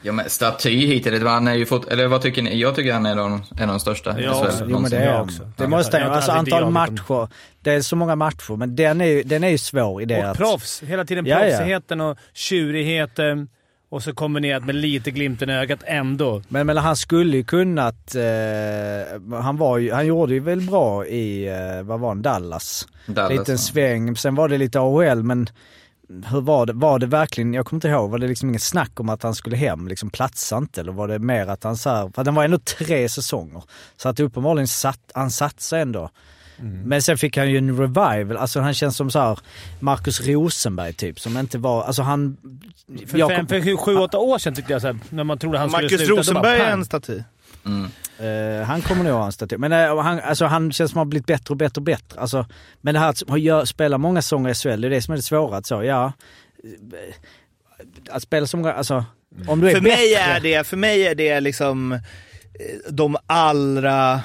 [0.06, 2.60] Ja, men staty hit eller dit, han är ju fått, eller vad tycker ni?
[2.60, 4.10] Jag tycker han är en av de största.
[4.10, 4.66] i Sverige också.
[4.68, 5.42] Jo men det är jag också.
[5.56, 7.28] Det Ja, måste jag han Alltså antal matcher.
[7.62, 10.18] Det är så många matcher, men den är ju, den är ju svår i det
[10.18, 10.36] Och att...
[10.36, 10.82] proffs.
[10.82, 11.50] Hela tiden Ja, ja.
[11.50, 13.48] proffsigheten och tjurigheten.
[13.88, 16.42] Och så kombinerat med lite glimten i ögat ändå.
[16.48, 18.14] Men, men han skulle ju kunnat...
[18.14, 22.88] Eh, han, var ju, han gjorde ju väl bra i, eh, vad var han, Dallas?
[23.06, 23.58] Dallas, Liten ja.
[23.58, 24.16] sväng.
[24.16, 25.48] Sen var det lite AHL, men
[26.08, 26.72] hur var det?
[26.72, 29.34] Var det verkligen, jag kommer inte ihåg, var det liksom inget snack om att han
[29.34, 29.88] skulle hem?
[29.88, 30.80] Liksom platsa inte?
[30.80, 33.62] Eller var det mer att han så här, för den var ändå tre säsonger.
[33.96, 36.10] Så att uppenbarligen satt, han satsade ändå.
[36.58, 36.82] Mm.
[36.82, 39.38] Men sen fick han ju en revival, alltså han känns som så här
[39.80, 42.36] Marcus Rosenberg typ, som inte var, alltså han...
[43.06, 45.38] För, jag fem, kom- för sju, åtta år sedan tyckte jag så här, när man
[45.38, 46.12] trodde han skulle Marcus sluta.
[46.12, 47.22] då Rosenberg bara är en staty.
[47.66, 47.90] Mm.
[48.60, 49.56] Eh, han kommer nog ha en staty.
[49.58, 51.82] Men eh, han, alltså, han känns som att han har blivit bättre och bättre och
[51.82, 52.20] bättre.
[52.20, 52.46] Alltså,
[52.80, 55.16] men det här att gör- spela många säsonger i SHL, det är det som är
[55.16, 55.56] det svåra.
[55.56, 56.12] Att så, ja,
[56.64, 57.14] eh,
[58.10, 59.04] att spela så många, alltså
[59.48, 59.96] om du är För bättre.
[59.96, 61.98] mig är det, för mig är det liksom
[62.90, 64.20] de allra...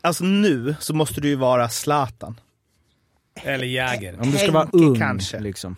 [0.00, 2.40] Alltså nu så måste du ju vara Zlatan.
[3.42, 4.20] Eller Jäger.
[4.20, 5.40] Om du ska vara Henke ung kanske.
[5.40, 5.76] liksom.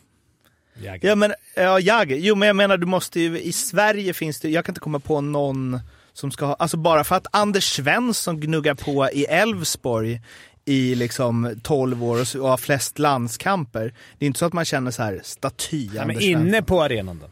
[0.83, 1.09] Jäger.
[1.09, 2.16] Ja men, ja Jagger.
[2.16, 4.99] Jo men jag menar du måste ju, i Sverige finns det, jag kan inte komma
[5.01, 5.81] på någon
[6.20, 10.20] som ska ha, alltså bara för att Anders Svensson gnuggar på i Elfsborg
[10.64, 13.94] i liksom 12 år och har flest landskamper.
[14.18, 17.18] Det är inte så att man känner så här staty Ja, men inne på arenan
[17.22, 17.26] då?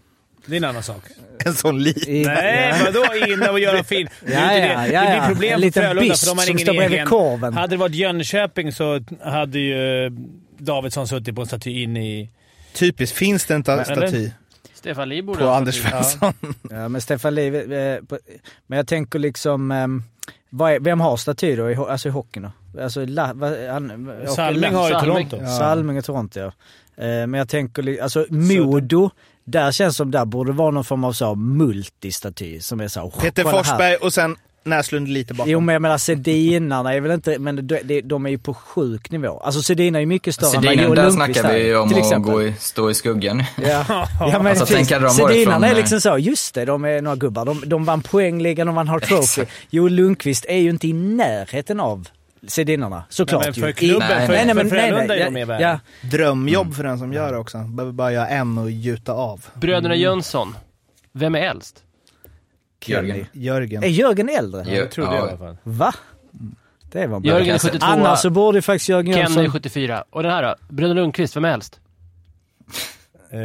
[0.47, 1.03] Det är en annan sak.
[1.45, 2.23] En sån liten.
[2.23, 4.09] Nej, vadå inne och göra fin?
[4.27, 4.93] Det är Ja, inte ja, det.
[4.93, 5.21] ja, det ja.
[5.21, 7.07] blir problem En för Frölunda för de har ingen egen.
[7.07, 7.55] korven.
[7.55, 10.11] Hade det varit Jönköping så hade ju
[10.59, 12.31] Davidsson suttit på en staty inne i...
[12.73, 13.95] Typiskt, finns det inte en Eller?
[14.09, 14.31] staty
[14.79, 15.83] Stefan Lee borde på Anders.
[15.83, 16.33] Svensson?
[16.71, 18.19] Ja, men Stefan Liv, eh, på-
[18.67, 20.03] men jag tänker liksom,
[20.51, 22.43] vad är, vem har staty då, i, alltså i hockeyn
[22.75, 22.83] då?
[22.83, 24.95] Alltså, la, vad, han, Salming har ju.
[25.01, 25.37] Toronto.
[25.59, 26.47] Salming och Toronto ja.
[27.05, 29.11] Eh, Men jag tänker, li- alltså Modo,
[29.45, 33.45] där känns som där borde vara någon form av så multistaty som är så Peter.
[33.45, 35.51] Forsberg och sen Näslund lite bakom.
[35.51, 38.55] Jo men jag menar Sedinarna är väl inte, men de, de, de är ju på
[38.55, 39.41] sjuk nivå.
[39.41, 41.89] Alltså Sedina är ju mycket större än vad Sedinen, där Lundqvist snackar vi är, om
[41.89, 42.33] till att exempel.
[42.33, 43.45] gå i, stå i skuggan.
[43.63, 43.85] Ja,
[44.21, 47.03] ja men Alltså, tänk hade de Sedinarna är eh, liksom så, just det, de är
[47.03, 47.45] några gubbar.
[47.45, 49.45] De, de vann poängligan, de vann Hart Trophy.
[49.71, 52.09] Joel Lundqvist är ju inte i närheten av
[52.47, 53.73] Sedinarna, såklart Nej, men för ju.
[53.73, 55.81] klubben, Nej, för, nej, för Frölunda är ja, de med i ja.
[56.03, 57.59] Drömjobb för den som gör det också.
[57.59, 59.45] Behöver bara göra en och gjuta av.
[59.55, 60.57] Bröderna Jönsson.
[61.13, 61.83] Vem är äldst?
[62.87, 63.27] Jörgen.
[63.33, 63.85] Jörgen.
[63.85, 64.65] Är Jörgen äldre?
[64.67, 65.29] Ja, Jag trodde jag i ja.
[65.29, 65.57] alla fall.
[65.63, 65.95] Va?
[66.93, 67.31] Det var bra.
[67.33, 69.53] Jörgen är 72, Annars så borde faktiskt Jörgen Ken är Jönsson...
[69.53, 70.05] 74.
[70.11, 70.55] Och den här då?
[70.69, 71.81] Bruno Lundqvist, vem är äldst?
[73.31, 73.39] Eh,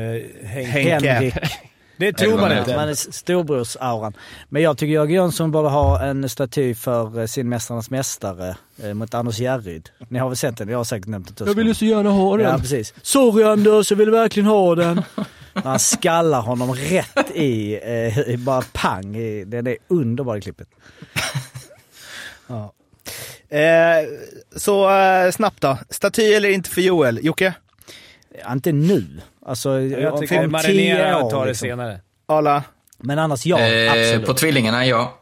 [0.47, 0.67] Henk.
[0.67, 1.11] Henke.
[1.11, 1.34] Henrik.
[1.97, 2.75] Det tror man inte.
[2.75, 4.13] Man är storebrors-auran.
[4.49, 8.93] Men jag tycker Jörgen Jönsson borde ha en staty för eh, sin Mästarnas Mästare eh,
[8.93, 9.89] mot Anders Järryd.
[10.07, 10.69] Ni har väl sett den?
[10.69, 11.73] Jag har säkert nämnt det tusen gånger.
[11.73, 12.93] så gärna ha Ja, precis.
[13.01, 15.01] Sorry Anders, jag vill verkligen ha den.
[15.53, 17.79] Han skallar honom rätt i,
[18.27, 19.15] eh, bara pang.
[19.15, 20.67] I, det är underbart i klippet.
[22.47, 22.73] Ja.
[23.57, 24.07] Eh,
[24.55, 25.77] så eh, snabbt då.
[25.89, 27.19] Staty eller inte för Joel?
[27.25, 27.53] Jocke?
[28.41, 29.05] Ja, Inte nu.
[29.45, 31.67] Alltså, Jag om tycker tio marinera och ta det liksom.
[31.67, 32.01] senare.
[32.25, 32.63] Arla?
[32.97, 34.25] Men annars ja, Eh, absolut.
[34.25, 35.19] på tvillingarna, ja.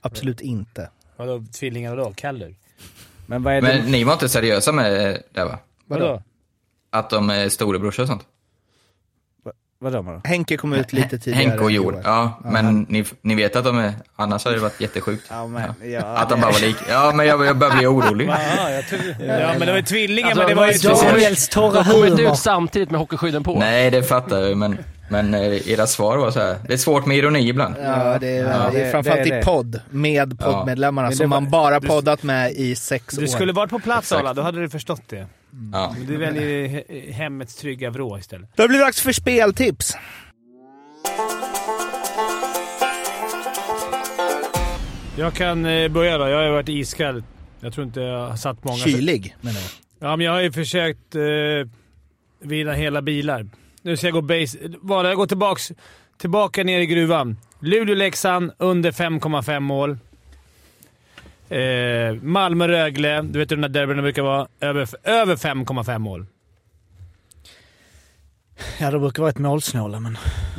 [0.00, 0.90] Absolut inte.
[1.16, 2.12] Vadå tvillingar då?
[2.16, 2.54] Kaller?
[3.26, 3.90] Men vad är Men det?
[3.90, 5.58] ni var inte seriösa med det va?
[5.86, 6.22] Vadå?
[6.90, 8.26] Att de är storebrorsor och sånt?
[9.82, 11.48] Vadå man Henke kom ut lite tidigare.
[11.48, 11.96] Henke och Joel.
[12.04, 13.92] Ja, men ni, ni vet att de är...
[14.16, 15.26] Annars hade det varit jättesjukt.
[15.30, 15.62] Ja, men,
[15.92, 16.84] ja, Att de bara var lika.
[16.88, 18.28] Ja, men jag, jag börjar bli orolig.
[18.28, 19.00] Ja, jag tror...
[19.28, 20.66] ja, men det var ju tvillingar, Alltså, men det var
[21.06, 21.12] ju...
[21.12, 22.32] Daniels torra De kom inte humor.
[22.32, 23.58] ut samtidigt med hockeyskydden på.
[23.58, 24.78] Nej, det fattar jag men,
[25.12, 26.56] men eh, era svar var så här.
[26.66, 27.74] Det är svårt med ironi ibland.
[27.82, 29.42] Ja, det är, Ja, det är framförallt det är i det.
[29.44, 33.26] podd med poddmedlemmarna det som var- man bara poddat med i sex Du år.
[33.26, 34.20] skulle varit på plats Exakt.
[34.20, 35.26] Arla, då hade du förstått det.
[35.72, 35.94] Ja.
[35.98, 38.48] Men du väljer he- hemmets trygga vrå istället.
[38.56, 39.94] Då blir det dags för speltips.
[45.18, 46.28] Jag kan eh, börja då.
[46.28, 47.22] Jag har varit iskall.
[47.60, 48.78] Jag tror inte jag har satt många...
[48.78, 49.70] Kylig, menar jag.
[50.10, 51.22] Ja, men jag har ju försökt eh,
[52.40, 53.46] vinna hela bilar.
[53.82, 54.58] Nu ska jag gå base...
[54.80, 55.72] Bara, jag går tillbaks,
[56.16, 57.36] tillbaka ner i gruvan.
[57.60, 59.98] Luleå-Leksand under 5,5 mål.
[61.48, 66.26] Eh, Malmö-Rögle, du vet hur de där derbyna brukar vara, över, över 5,5 mål.
[68.80, 70.18] Ja, det brukar vara ett målsnåla men...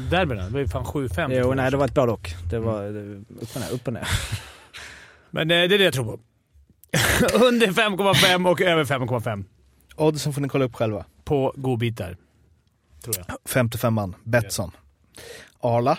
[0.09, 0.43] Derbyna?
[0.43, 1.39] Det var ju fan 7-5.
[1.39, 2.29] Jo, nej det var ett både och.
[2.49, 4.07] Det var det, upp och ner, upp och ner.
[5.31, 6.19] Men eh, det är det jag tror på.
[7.45, 9.43] under 5,5 och över 5,5
[9.95, 11.05] Oddsen får ni kolla upp själva.
[11.23, 12.17] på godbitar.
[13.03, 13.37] Tror jag.
[13.45, 14.15] 55 man.
[14.23, 14.71] Betsson.
[15.59, 15.97] Arla.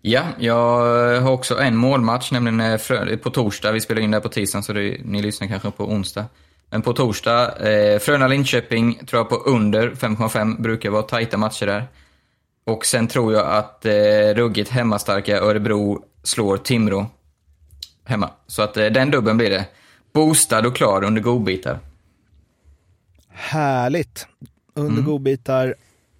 [0.00, 3.72] Ja, jag har också en målmatch, nämligen eh, på torsdag.
[3.72, 6.26] Vi spelar in det här på tisdagen, så det, ni lyssnar kanske på onsdag.
[6.70, 10.62] Men på torsdag, eh, Frölunda-Linköping tror jag på under 5,5.
[10.62, 11.86] Brukar vara tajta matcher där.
[12.64, 13.92] Och sen tror jag att eh,
[14.34, 17.06] ruggigt hemmastarka Örebro slår Timrå
[18.04, 18.30] hemma.
[18.46, 19.66] Så att eh, den dubben blir det.
[20.12, 21.78] Boostad och klar under godbitar.
[23.28, 24.26] Härligt.
[24.74, 25.74] Under godbitar.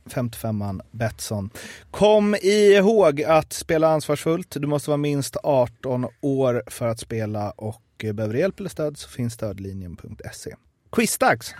[0.07, 0.83] 55 man.
[0.91, 1.51] Betsson.
[1.91, 4.51] Kom ihåg att spela ansvarsfullt.
[4.51, 8.99] Du måste vara minst 18 år för att spela och eh, behöver hjälp eller stöd
[8.99, 10.55] så finns stödlinjen.se.
[10.93, 11.55] Quizdags!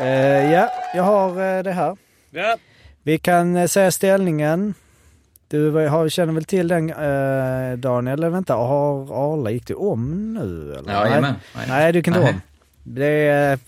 [0.00, 1.96] Eh, ja, jag har eh, det här.
[2.30, 2.56] Ja.
[3.02, 4.74] Vi kan eh, säga ställningen.
[5.48, 6.86] Du har, känner väl till den
[7.80, 8.18] Daniel?
[8.18, 10.74] Eller vänta, har Arla, gick du om nu?
[10.78, 10.92] Eller?
[10.92, 11.34] Jajamän.
[11.56, 12.40] Nej, nej du kan inte om.
[12.88, 13.58] Det är eh,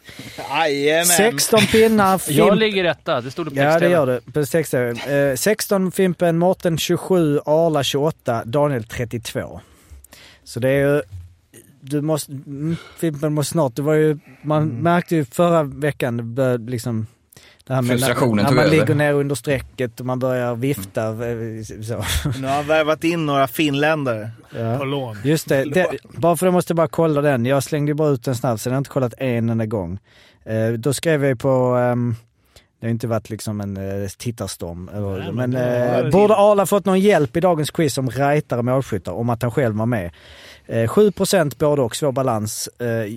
[0.50, 1.06] Jajamän!
[1.06, 2.10] 16 pinnar.
[2.28, 4.32] Jag Fimp- ligger etta, det stod det på Ja det gör du.
[4.32, 4.96] På texten.
[4.96, 9.60] Eh, 16 Fimpen, Mårten 27, Arla 28, Daniel 32.
[10.44, 11.02] Så det är ju...
[11.80, 12.32] Du måste...
[12.32, 13.76] mm, Fimpen måste snart...
[13.76, 14.18] Det var ju...
[14.42, 14.76] Man Mm.
[14.76, 17.06] märkte ju förra veckan, det började liksom...
[17.68, 18.76] Det här med Frustrationen när, när man över.
[18.76, 21.06] ligger ner under strecket och man börjar vifta.
[21.08, 22.04] eh, Så.
[22.40, 24.30] Nu har han värvat in några finländare.
[24.52, 24.84] På Ja.
[24.84, 25.16] lån.
[25.24, 27.46] Just det, det, bara för måste jag bara kolla den.
[27.46, 29.98] Jag slängde ju bara ut den snabbt, så jag har inte kollat en enda gång.
[30.44, 31.74] Eh, då skrev jag på...
[31.74, 32.14] ehm,
[32.80, 34.90] det har inte varit liksom en eh, tittarstorm.
[34.94, 36.34] Eller, Nej, men men eh, borde.
[36.36, 39.86] Arla fått någon hjälp i dagens quiz som rightare målskyttar om att han själv var
[39.86, 40.10] med?
[40.66, 42.68] Eh, 7% både och, svår balans.
[42.78, 43.14] Eh,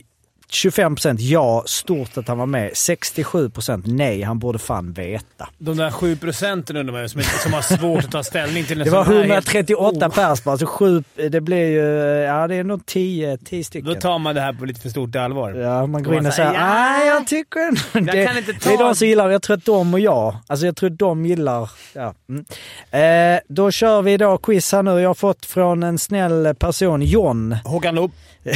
[0.51, 2.71] 25% ja, stort att han var med.
[2.71, 5.49] 67% nej, han borde fan veta.
[5.57, 8.85] De där 7 procenten undrar man som, som har svårt att ta ställning till en
[8.85, 11.81] Det var sån här helt- 138 pers bara, så sju, det blir ju,
[12.21, 13.93] ja det är nog 10, 10 stycken.
[13.93, 15.53] Då tar man det här på lite för stort allvar.
[15.53, 18.11] Ja, man går in och säger nej jag tycker ändå...
[18.11, 20.35] Det, kan inte det är ta- de som gillar Jag tror att de och jag,
[20.47, 21.69] alltså jag tror att de gillar...
[21.93, 22.13] Ja.
[22.29, 23.35] Mm.
[23.35, 24.99] Eh, då kör vi då quiz här nu.
[24.99, 27.55] Jag har fått från en snäll person, John.
[27.65, 28.11] Håkan Loob.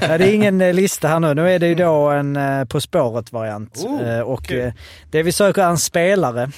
[0.00, 1.34] Ja, det är ingen eh, lista här nu.
[1.34, 3.76] Nu är det ju då en eh, På spåret-variant.
[3.86, 4.60] Oh, eh, och kul.
[4.66, 4.72] eh,
[5.10, 6.50] det vi söker är en spelare.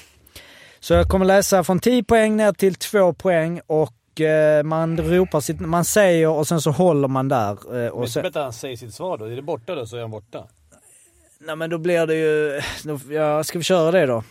[0.80, 3.92] Så jag kommer läsa från 10 poäng ner till 2 poäng och
[4.64, 5.60] man ropar sitt...
[5.60, 7.92] Man säger och sen så håller man där.
[7.94, 9.24] Och sen, bättre han säger sitt svar då.
[9.24, 10.44] Är det borta då så är han borta.
[11.46, 12.60] nej men då blir det ju...
[12.84, 14.22] då- Ja, ska vi köra det då?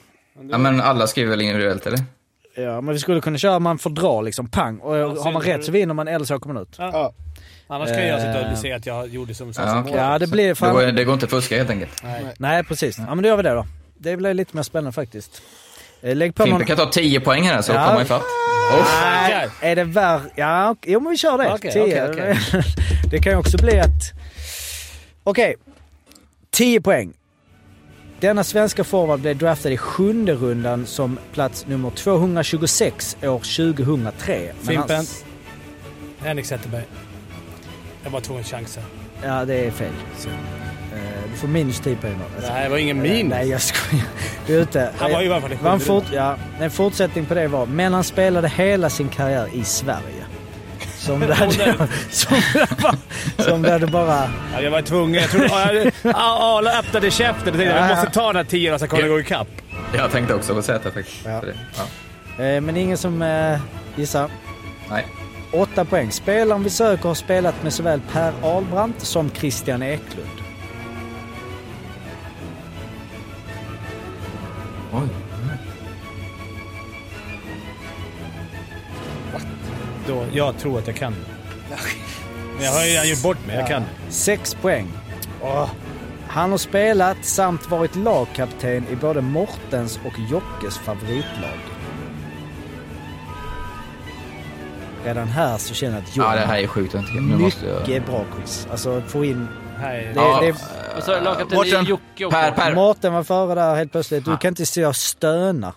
[0.51, 1.99] Ja, men alla skriver väl individuellt, eller?
[2.55, 4.79] Ja, men vi skulle kunna köra man får dra liksom, pang.
[4.79, 6.75] Och har man rätt så vinner man eller så kommer man ut.
[6.77, 7.13] Ja.
[7.71, 9.91] Annars kan jag sitta och säga att jag gjorde som så Ja, mål.
[9.97, 10.73] Ja, det blir Det fan...
[10.73, 12.03] går, det går inte att fuska helt enkelt.
[12.03, 12.25] Nej.
[12.37, 12.97] Nej, precis.
[12.97, 13.65] Ja, men då gör vi det då.
[13.97, 15.41] Det blir lite mer spännande faktiskt.
[16.01, 16.49] Eh, Lägg på någon...
[16.49, 17.87] Fimpen kan ta 10 poäng här så Ja.
[17.87, 18.23] kommer ifatt.
[19.01, 20.21] Nej, är det värre?
[20.35, 21.53] Ja, ok- jo men vi kör det.
[21.53, 22.09] Okej, 10.
[22.09, 22.37] okej,
[23.11, 24.11] det kan ju också bli att...
[25.23, 25.55] Okej.
[26.51, 27.13] 10 poäng.
[28.19, 34.39] Denna svenska forward blev draftad i sjunde rundan som plats nummer 226 år 2003.
[34.61, 34.95] Men Fimpen.
[34.95, 35.23] hans-
[36.23, 36.83] Henrik Zetterberg.
[38.03, 38.85] Jag bara tog en chans här.
[39.29, 39.91] Ja, det är fel.
[40.17, 40.35] Så, eh,
[41.31, 42.19] du får minus 10 poäng.
[42.35, 43.29] Alltså, Det var ingen eh, minus.
[43.29, 44.05] Nej, jag skojar.
[44.47, 44.89] Ute.
[44.97, 47.65] Han var ju i alla fall var en, fort, ja, en fortsättning på det var,
[47.65, 50.23] men han spelade hela sin karriär i Sverige.
[50.97, 51.51] Som det hade,
[52.09, 52.97] som det bara,
[53.45, 54.29] som det hade bara...
[54.53, 55.21] Ja, jag var tvungen.
[55.21, 55.91] Jag trodde...
[56.03, 59.07] Ja, Arla öppnade käften och tänkte jag måste ta den här tian så jag kommer
[59.07, 59.47] gå ikapp.
[59.97, 61.25] Jag tänkte också på Z faktiskt.
[61.25, 61.41] Ja.
[62.37, 62.43] Ja.
[62.43, 63.23] Eh, men ingen som
[63.95, 64.29] gissar.
[64.89, 65.05] Nej.
[65.53, 66.11] 8 poäng.
[66.11, 70.29] Spelaren vi söker har spelat med såväl Per Ahlbrandt som Christian Eklund.
[74.93, 75.07] Oj.
[80.07, 81.15] Då, jag tror att jag kan.
[82.55, 83.55] Men jag har ju gjort bort mig.
[83.55, 83.83] Jag kan.
[84.09, 84.87] 6 poäng.
[86.27, 91.70] Han har spelat samt varit lagkapten i både Mortens och Jockes favoritlag.
[95.05, 96.93] Redan här så känner jag att Ja, John det här är sjukt.
[97.13, 97.79] Nu måste jag...
[97.81, 98.67] mycket bra quiz.
[98.71, 99.47] Alltså få in...
[99.77, 100.01] Här är...
[100.13, 100.51] Det, Ja, det,
[100.97, 101.85] Och så lagkapten Mårten.
[101.85, 102.75] Jocke Per, Per.
[102.75, 104.25] Mårten var före där helt plötsligt.
[104.25, 105.73] Du kan inte se och stöna.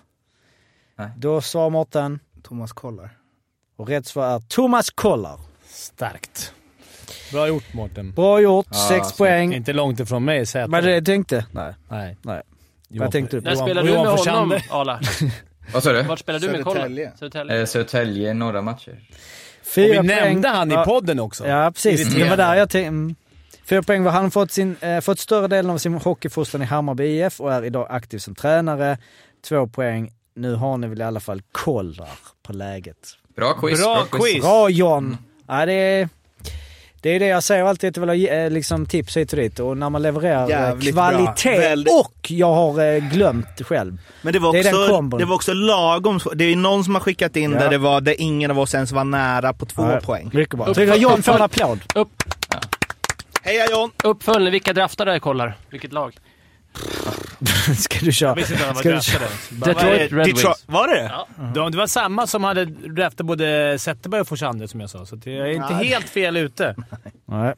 [0.97, 1.09] Nej.
[1.17, 2.19] Då svarar Mårten.
[2.43, 3.09] Thomas kollar.
[3.77, 5.39] Och rätt svar är Thomas Kollar.
[5.67, 6.53] Starkt.
[7.31, 8.11] Bra gjort Mårten.
[8.11, 9.17] Bra gjort, Ja, 6 snyggt.
[9.17, 9.53] poäng.
[9.53, 10.67] Inte långt ifrån mig Zäta.
[10.71, 11.45] Vad det tänkte?
[11.51, 11.73] Nej.
[11.89, 12.17] Nej.
[12.21, 12.41] Nej.
[12.89, 13.41] Johan- tänkte du?
[13.41, 14.99] När spelade du med honom, Arla?
[15.73, 16.01] Vad sa du?
[16.03, 16.63] Vart spelade du med?
[16.63, 17.11] Södertälje.
[17.19, 17.59] Södertälje.
[17.59, 18.99] Eh, Södertälje, några matcher.
[19.61, 20.55] Och Fyra vi nämnde poäng.
[20.55, 21.47] han i podden också.
[21.47, 22.13] Ja, precis.
[22.15, 22.87] Det var där jag tänkte...
[22.87, 23.15] Mm.
[23.65, 27.03] Fyra poäng var han fått, sin, eh, fått större delen av sin hockeyfostran i Hammarby
[27.05, 28.97] IF och är idag aktiv som tränare.
[29.47, 30.11] Två poäng.
[30.35, 32.09] Nu har ni väl i alla fall kollar
[32.43, 32.97] på läget.
[33.35, 33.81] Bra quiz.
[33.81, 34.41] Bra quiz.
[34.41, 35.17] Bra John!
[35.47, 36.09] Ja, det, är,
[37.05, 39.37] det är det jag säger alltid att jag vill ha eh, liksom, tips hit och
[39.39, 39.59] dit.
[39.59, 43.97] Och när man levererar eh, Jävligt kvalitet Väldigt- och jag har eh, glömt själv.
[44.21, 45.19] Men det var, Det är den också, kombon.
[45.19, 46.19] det var också lagom.
[46.35, 47.59] Det är någon som har skickat in Ja.
[47.59, 50.29] där det var där ingen av oss ens var nära på två Ja, poäng.
[50.33, 50.67] Mycket bra.
[50.67, 51.79] Upp- Tycker John får en applåd.
[51.95, 52.09] Upp,
[53.41, 53.91] Heja John!
[54.03, 55.57] uppföljning, vilka draftade kollar?
[55.69, 56.17] Vilket lag?
[57.77, 58.29] Ska du köra?
[58.29, 59.25] Jag visste inte att han var draftade.
[59.49, 60.63] Detroit Red Wings.
[60.65, 61.27] Var det Ja.
[61.55, 65.15] De, det var samma som hade draftat både Zetterberg och Forsander som jag sa, så
[65.23, 65.87] jag är inte Nej.
[65.87, 66.75] helt fel ute.
[67.25, 67.53] Nej.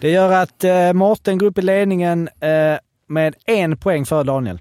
[0.00, 4.58] Det gör att eh, Mårten går upp i ledningen eh, med en poäng för Daniel.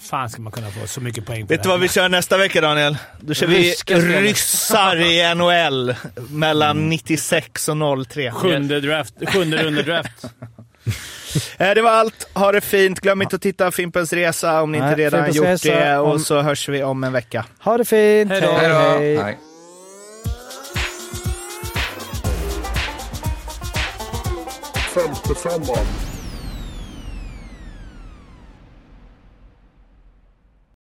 [0.00, 2.08] Fan ska man kunna få så mycket poäng på Vet det du vad vi kör
[2.08, 2.98] nästa vecka Daniel?
[3.20, 5.94] Då kör vi Ryska ryssar i NHL
[6.30, 8.30] mellan 96 och 03.
[8.32, 10.24] Sjunde, draft, sjunde runde draft.
[10.24, 10.55] Eh,
[11.58, 12.28] Det var allt.
[12.34, 13.00] Ha det fint.
[13.00, 15.98] Glöm inte att titta Fimpens Resa om ni Nej, inte redan Fimpens gjort Resa det.
[15.98, 17.44] Och så hörs vi om en vecka.
[17.58, 18.30] Ha det fint!
[18.30, 18.52] Hej då.
[18.52, 19.22] Hej då.
[24.94, 26.05] Femte femman.